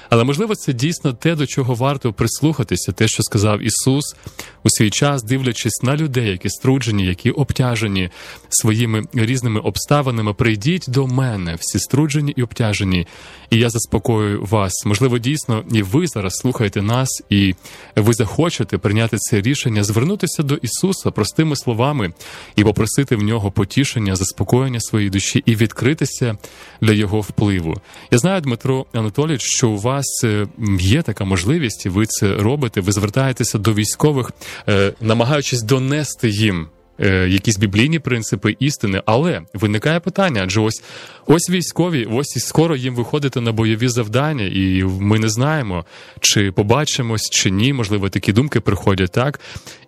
[0.09, 4.15] Але можливо, це дійсно те, до чого варто прислухатися, те, що сказав Ісус
[4.63, 8.09] у свій час, дивлячись на людей, які струджені, які обтяжені
[8.49, 10.34] своїми різними обставинами.
[10.34, 13.07] Прийдіть до мене, всі струджені і обтяжені,
[13.49, 14.85] і я заспокою вас.
[14.85, 17.55] Можливо, дійсно, і ви зараз слухаєте нас, і
[17.95, 22.13] ви захочете прийняти це рішення, звернутися до Ісуса простими словами
[22.55, 26.37] і попросити в нього потішення, заспокоєння своєї душі і відкритися
[26.81, 27.75] для його впливу.
[28.11, 30.47] Я знаю, Дмитро Анатолійович, що у вас е,
[30.79, 32.81] є така можливість, і ви це робите.
[32.81, 34.31] Ви звертаєтеся до військових,
[34.67, 36.67] е, намагаючись донести їм.
[37.01, 40.83] Е, якісь біблійні принципи істини, але виникає питання, адже ось
[41.25, 45.85] ось військові, ось і скоро їм виходити на бойові завдання, і ми не знаємо,
[46.19, 47.73] чи побачимось, чи ні.
[47.73, 49.39] Можливо, такі думки приходять так.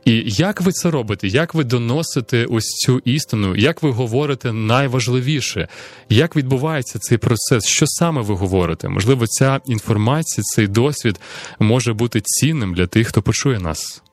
[0.06, 1.28] І як ви це робите?
[1.28, 3.56] Як ви доносите ось цю істину?
[3.56, 5.68] Як ви говорите найважливіше?
[6.10, 7.66] Як відбувається цей процес?
[7.68, 8.90] Що саме ви говорите?
[8.90, 11.20] Можливо, ця інформація, цей досвід
[11.60, 14.04] може бути цінним для тих, хто почує нас.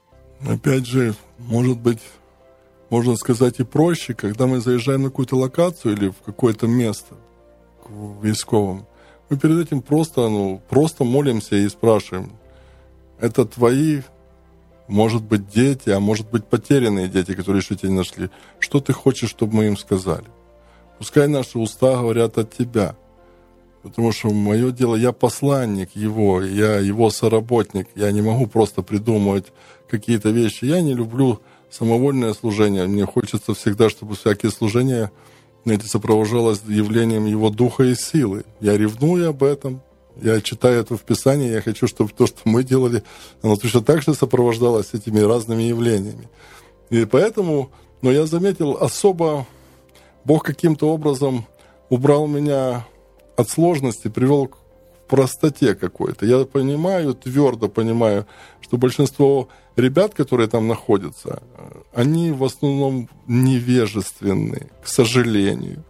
[0.52, 1.98] Опять же, може бути
[2.90, 7.14] можно сказать, и проще, когда мы заезжаем на какую-то локацию или в какое-то место
[7.84, 7.90] к
[8.22, 8.86] військовым,
[9.28, 12.32] мы перед этим просто, ну, просто молимся и спрашиваем,
[13.20, 14.00] это твои,
[14.86, 18.30] может быть, дети, а может быть, потерянные дети, которые еще тебя не нашли.
[18.58, 20.24] Что ты хочешь, чтобы мы им сказали?
[20.98, 22.96] Пускай наши уста говорят от тебя.
[23.82, 27.86] Потому что мое дело, я посланник его, я его соработник.
[27.94, 29.52] Я не могу просто придумывать
[29.88, 30.64] какие-то вещи.
[30.64, 31.40] Я не люблю
[31.70, 32.86] самовольное служение.
[32.86, 35.10] Мне хочется всегда, чтобы всякие служения
[35.64, 38.44] знаете, сопровождалось явлением его духа и силы.
[38.60, 39.82] Я ревную об этом,
[40.16, 43.02] я читаю это в Писании, я хочу, чтобы то, что мы делали,
[43.42, 46.28] оно точно так же сопровождалось этими разными явлениями.
[46.90, 49.46] И поэтому, но я заметил, особо
[50.24, 51.46] Бог каким-то образом
[51.90, 52.86] убрал меня
[53.36, 54.50] от сложности, привел
[55.08, 56.26] простоте какой-то.
[56.26, 58.26] Я понимаю, твердо понимаю,
[58.60, 61.42] что большинство ребят, которые там находятся,
[61.92, 65.84] они в основном невежественны, к сожалению.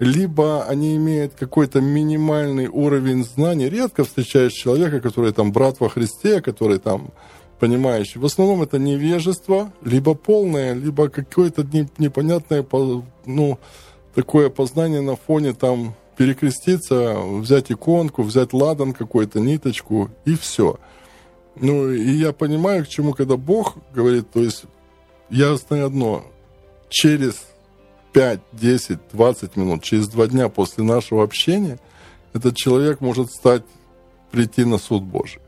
[0.00, 3.68] Либо они имеют какой-то минимальный уровень знаний.
[3.68, 7.10] Редко встречаешь человека, который там брат во Христе, который там
[7.60, 8.20] понимающий.
[8.20, 11.64] В основном это невежество, либо полное, либо какое-то
[11.98, 12.66] непонятное,
[13.24, 13.58] ну,
[14.14, 20.78] такое познание на фоне там перекреститься, взять иконку, взять ладан какой-то, ниточку, и все.
[21.56, 24.64] Ну, и я понимаю, к чему, когда Бог говорит, то есть
[25.30, 26.24] я знаю одно,
[26.88, 27.46] через
[28.12, 31.78] 5, 10, 20 минут, через два дня после нашего общения,
[32.32, 33.62] этот человек может стать,
[34.30, 35.40] прийти на суд Божий.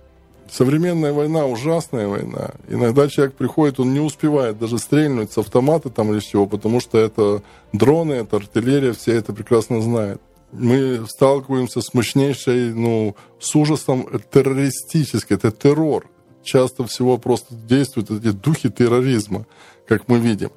[0.48, 2.50] Современная война ужасная война.
[2.68, 6.98] Иногда человек приходит, он не успевает даже стрельнуть с автомата там или всего, потому что
[6.98, 7.42] это
[7.72, 10.22] дроны, это артиллерия, все это прекрасно знают
[10.58, 16.08] мы сталкиваемся с мощнейшей, ну, с ужасом террористической, это террор.
[16.42, 19.46] Часто всего просто действуют эти духи терроризма,
[19.86, 20.50] как мы видим.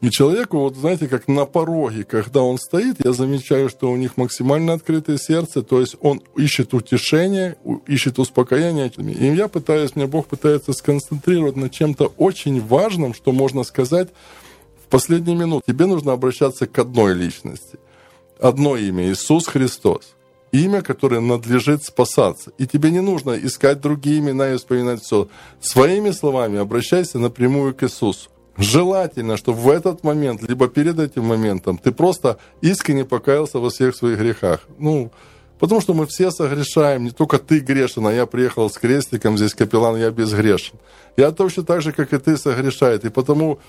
[0.00, 4.16] И человеку, вот знаете, как на пороге, когда он стоит, я замечаю, что у них
[4.16, 8.88] максимально открытое сердце, то есть он ищет утешение, ищет успокоение.
[8.88, 14.08] И я пытаюсь, мне Бог пытается сконцентрировать на чем-то очень важном, что можно сказать
[14.82, 15.70] в последние минуты.
[15.70, 17.78] Тебе нужно обращаться к одной личности–
[18.40, 20.14] одно имя– Иисус Христос.
[20.52, 22.50] Имя, которое надлежит спасаться.
[22.58, 25.28] И тебе не нужно искать другие имена и вспоминать все.
[25.60, 28.30] Своими словами обращайся напрямую к Иисусу.
[28.56, 33.94] Желательно, чтобы в этот момент, либо перед этим моментом, ты просто искренне покаялся во всех
[33.94, 34.60] своих грехах.
[34.78, 35.12] Ну,
[35.58, 39.54] потому что мы все согрешаем, не только ты грешен, а я приехал с крестиком, здесь
[39.54, 40.78] капеллан, я безгрешен.
[41.16, 43.04] Я точно так же, как и ты, согрешает.
[43.04, 43.60] И потому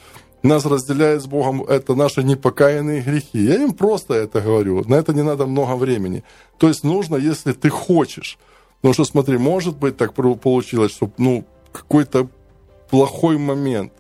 [0.44, 3.44] нас разделяет с Богом, это наши непокаянные грехи.
[3.44, 6.24] Я им просто это говорю, на это не надо много времени.
[6.58, 8.38] То есть нужно, если ты хочешь.
[8.82, 12.28] Потому что, смотри, может быть так получилось, что ну, какой-то
[12.90, 13.94] плохой момент,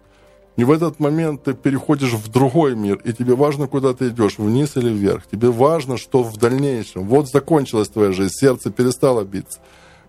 [0.57, 4.37] и в этот момент ты переходишь в другой мир, и тебе важно, куда ты идешь,
[4.37, 5.23] вниз или вверх.
[5.31, 7.07] Тебе важно, что в дальнейшем.
[7.07, 9.59] Вот закончилась твоя жизнь, сердце перестало биться.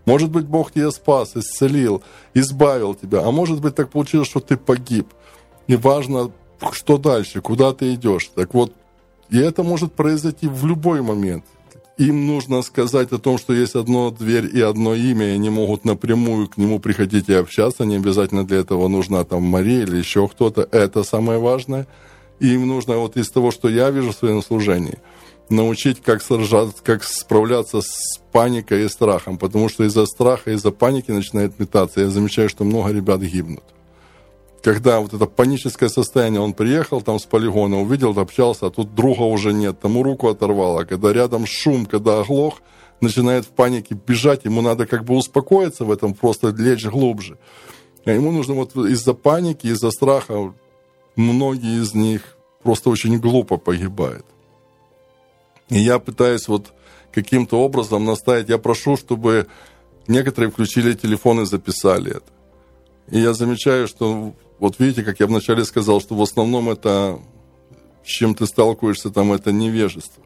[0.04, 2.02] Может быть, Бог тебя спас, исцелил,
[2.34, 3.24] избавил тебя.
[3.24, 5.06] А может быть, так получилось, что ты погиб.
[5.72, 6.30] И важно,
[6.72, 8.30] что дальше, куда ты идешь.
[8.34, 8.74] Так вот,
[9.30, 11.44] И это может произойти в любой момент.
[11.96, 15.86] Им нужно сказать о том, что есть одна дверь и одно имя, и они могут
[15.86, 17.86] напрямую к нему приходить и общаться.
[17.86, 20.68] Не обязательно для этого нужна там Мария или еще кто-то.
[20.70, 21.86] Это самое важное.
[22.38, 24.98] И им нужно вот из того, что я вижу в своем служении,
[25.48, 29.38] научить, как, сражаться, как справляться с паникой и страхом.
[29.38, 32.00] Потому что из-за страха, из-за паники начинает метаться.
[32.00, 33.64] Я замечаю, что много ребят гибнут
[34.62, 39.22] когда вот это паническое состояние, он приехал там с полигона, увидел, общался, а тут друга
[39.22, 40.84] уже нет, тому руку оторвало.
[40.84, 42.62] Когда рядом шум, когда оглох,
[43.00, 47.38] начинает в панике бежать, ему надо как бы успокоиться в этом, просто лечь глубже.
[48.04, 50.54] А ему нужно вот из-за паники, из-за страха,
[51.16, 54.24] многие из них просто очень глупо погибают.
[55.68, 56.72] И я пытаюсь вот
[57.12, 59.48] каким-то образом наставить, я прошу, чтобы
[60.06, 62.32] некоторые включили телефон и записали это.
[63.10, 67.18] И я замечаю, что вот видите, как я вначале сказал, что в основном это,
[68.04, 70.22] с чем ты сталкиваешься там, это невежество.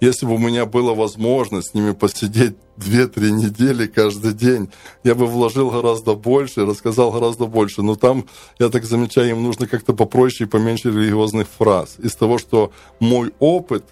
[0.00, 4.68] Если бы у меня была возможность с ними посидеть 2-3 недели каждый день,
[5.04, 7.82] я бы вложил гораздо больше, рассказал гораздо больше.
[7.82, 8.26] Но там,
[8.58, 12.00] я так замечаю, им нужно как-то попроще и поменьше религиозных фраз.
[12.00, 13.84] Из того, что мой опыт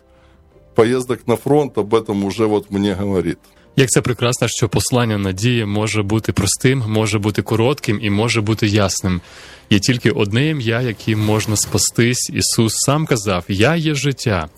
[0.74, 3.38] поездок на фронт об этом уже вот мне говорит.
[3.76, 8.66] Як це прекрасно, що послання надії може бути простим, може бути коротким і може бути
[8.66, 9.20] ясним.
[9.70, 12.30] Є тільки одне ім'я, яким можна спастись.
[12.34, 14.48] Ісус сам казав: Я є життя.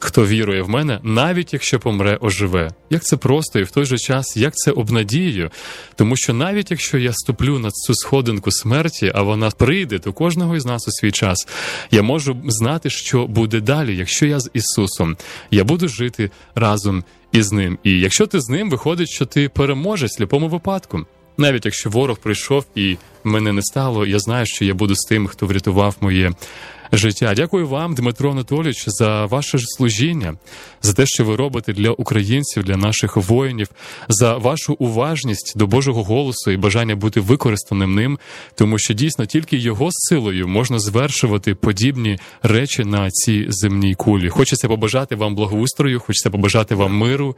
[0.00, 2.70] Хто вірує в мене, навіть якщо помре, оживе.
[2.90, 5.50] Як це просто і в той же час, як це обнадіює?
[5.94, 10.56] Тому що навіть якщо я ступлю на цю сходинку смерті, а вона прийде до кожного
[10.56, 11.48] із нас у свій час,
[11.90, 15.16] я можу знати, що буде далі, якщо я з Ісусом,
[15.50, 17.77] я буду жити разом із ним.
[17.83, 21.05] І якщо ти з ним, виходить, що ти переможеш в сліпому випадку.
[21.38, 25.26] Навіть якщо ворог прийшов і мене не стало, я знаю, що я буду з тим,
[25.26, 26.32] хто врятував моє
[26.92, 27.34] життя.
[27.34, 30.34] Дякую вам, Дмитро Анатолійович, за ваше служіння,
[30.82, 33.68] за те, що ви робите для українців, для наших воїнів,
[34.08, 38.18] за вашу уважність до Божого голосу і бажання бути використаним ним,
[38.54, 44.28] тому що дійсно тільки його силою можна звершувати подібні речі на цій земній кулі.
[44.28, 47.36] Хочеться побажати вам благоустрою, хочеться побажати вам миру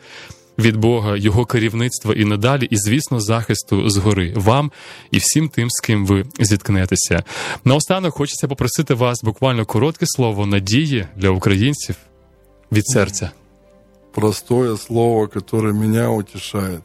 [0.59, 4.71] від Бога, його керівництва і надалі, і, звісно, захисту згори вам
[5.11, 7.23] і всім тим, з ким ви зіткнетеся.
[7.65, 11.95] Наостанок хочеться попросити вас буквально коротке слово надії для українців
[12.71, 13.31] від серця.
[14.13, 16.81] Простое слово, которое меня утешает.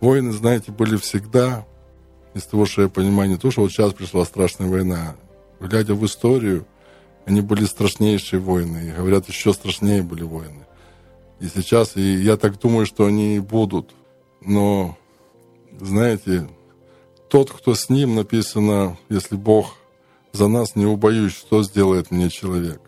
[0.00, 1.64] Войны, знаете, были всегда,
[2.34, 5.14] из того, что я понимаю, не то, что вот сейчас пришла страшная война.
[5.60, 6.64] Глядя в историю,
[7.26, 8.88] они были страшнейшие войны.
[8.88, 10.61] И говорят, еще страшнее были войны
[11.43, 13.91] И сейчас, и я так думаю, что они будут.
[14.39, 14.97] Но,
[15.77, 16.47] знаете,
[17.27, 19.75] тот, кто с ним, написано, если Бог
[20.31, 22.79] за нас не убоюсь, что сделает мне человек.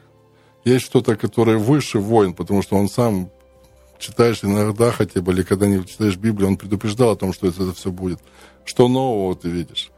[0.64, 3.30] Есть что-то, которое выше войн, потому что он сам
[4.00, 7.74] читаешь иногда хотя бы, или когда не читаешь Библию, он предупреждал о том, что это
[7.74, 8.20] все будет.
[8.64, 9.92] Что нового ты видишь?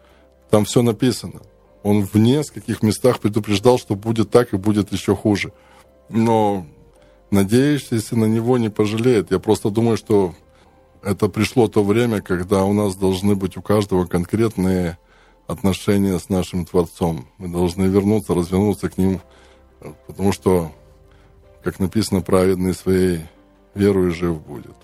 [0.50, 1.42] Там все написано.
[1.84, 5.54] Он в нескольких местах предупреждал, что будет так и будет еще хуже.
[6.10, 6.66] Но
[7.32, 9.32] надеешься, если на него не пожалеет.
[9.32, 10.34] Я просто думаю, что
[11.04, 14.98] это пришло то время, когда у нас должны быть у каждого конкретные
[15.48, 17.28] отношения с нашим Творцом.
[17.38, 19.22] Мы должны вернуться, развернуться к ним,
[20.08, 20.72] потому что,
[21.64, 23.22] как написано, праведный своей
[23.74, 24.76] верой жив будет.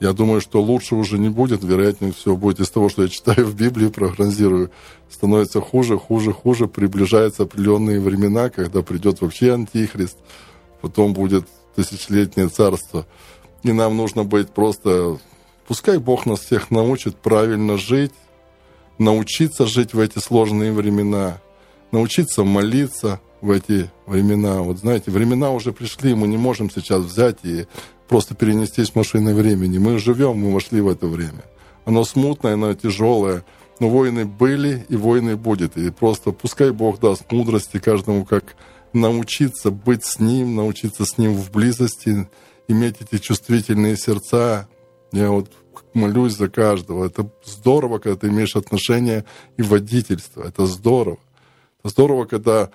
[0.00, 3.46] Я думаю, что лучше уже не будет, вероятнее всего будет из того, что я читаю
[3.46, 4.70] в Библии, прогнозирую,
[5.08, 10.18] становится хуже, хуже, хуже, приближаются определенные времена, когда придет вообще антихрист–
[10.84, 13.06] потом будет тысячелетнее царство.
[13.62, 15.18] И нам нужно быть просто...
[15.66, 18.12] Пускай Бог нас всех научит правильно жить,
[18.98, 21.38] научиться жить в эти сложные времена,
[21.90, 24.60] научиться молиться в эти времена.
[24.60, 27.66] Вот знаете, времена уже пришли, мы не можем сейчас взять и
[28.06, 29.78] просто перенестись в машины времени.
[29.78, 31.44] Мы живем, мы вошли в это время.
[31.86, 33.42] Оно смутное, оно тяжелое,
[33.80, 35.78] но войны были и войны будет.
[35.78, 38.54] И просто пускай Бог даст мудрости каждому, как
[38.94, 42.28] научиться быть с Ним, научиться с Ним в близости,
[42.68, 44.68] иметь эти чувствительные сердца.
[45.12, 45.50] Я вот
[45.92, 47.04] молюсь за каждого.
[47.04, 49.24] Это здорово, когда ты имеешь отношения
[49.56, 50.42] и водительство.
[50.42, 51.18] Это здорово.
[51.80, 52.70] Это здорово, когда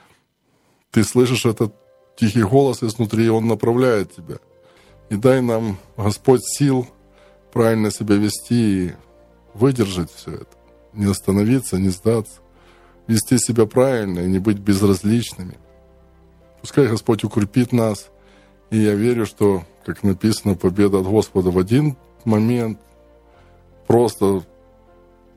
[0.92, 1.74] ты слышишь этот
[2.18, 4.38] тихий голос изнутри, и он направляет тебя.
[5.10, 6.88] И дай нам, Господь, сил
[7.52, 8.92] правильно себя вести и
[9.54, 10.58] выдержать все это.
[10.94, 12.42] Не остановиться, не сдаться.
[13.08, 15.58] Вести себя правильно и не быть безразличными–
[16.62, 18.10] Пускай Господь укрепит нас.
[18.70, 22.80] И я верю, что, как написано, победа от Господа в один момент,
[23.88, 24.44] просто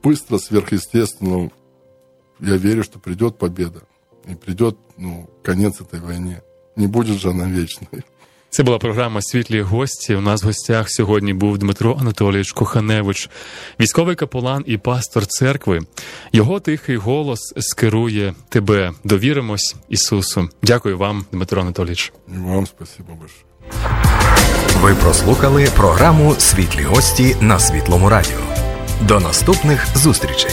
[0.02, 1.50] быстро, сверхъестественно,
[2.40, 3.82] я верю, что придет победа.
[4.26, 6.42] И придет ну, конец этой войне.
[6.76, 8.04] не будет же она вечной.
[8.54, 10.14] Це була програма Світлі гості.
[10.14, 13.30] У нас в гостях сьогодні був Дмитро Анатолійович Коханевич,
[13.80, 15.80] військовий капелан і пастор церкви.
[16.32, 18.92] Його тихий голос скерує тебе.
[19.04, 20.48] Довіримось Ісусу.
[20.62, 22.12] Дякую вам, Дмитро Анатолійович.
[22.28, 23.44] И вам спасибо большое.
[24.80, 28.40] Ви прослухали програму Світлі гості на Світлому радіо.
[29.00, 30.50] До наступних зустрічей.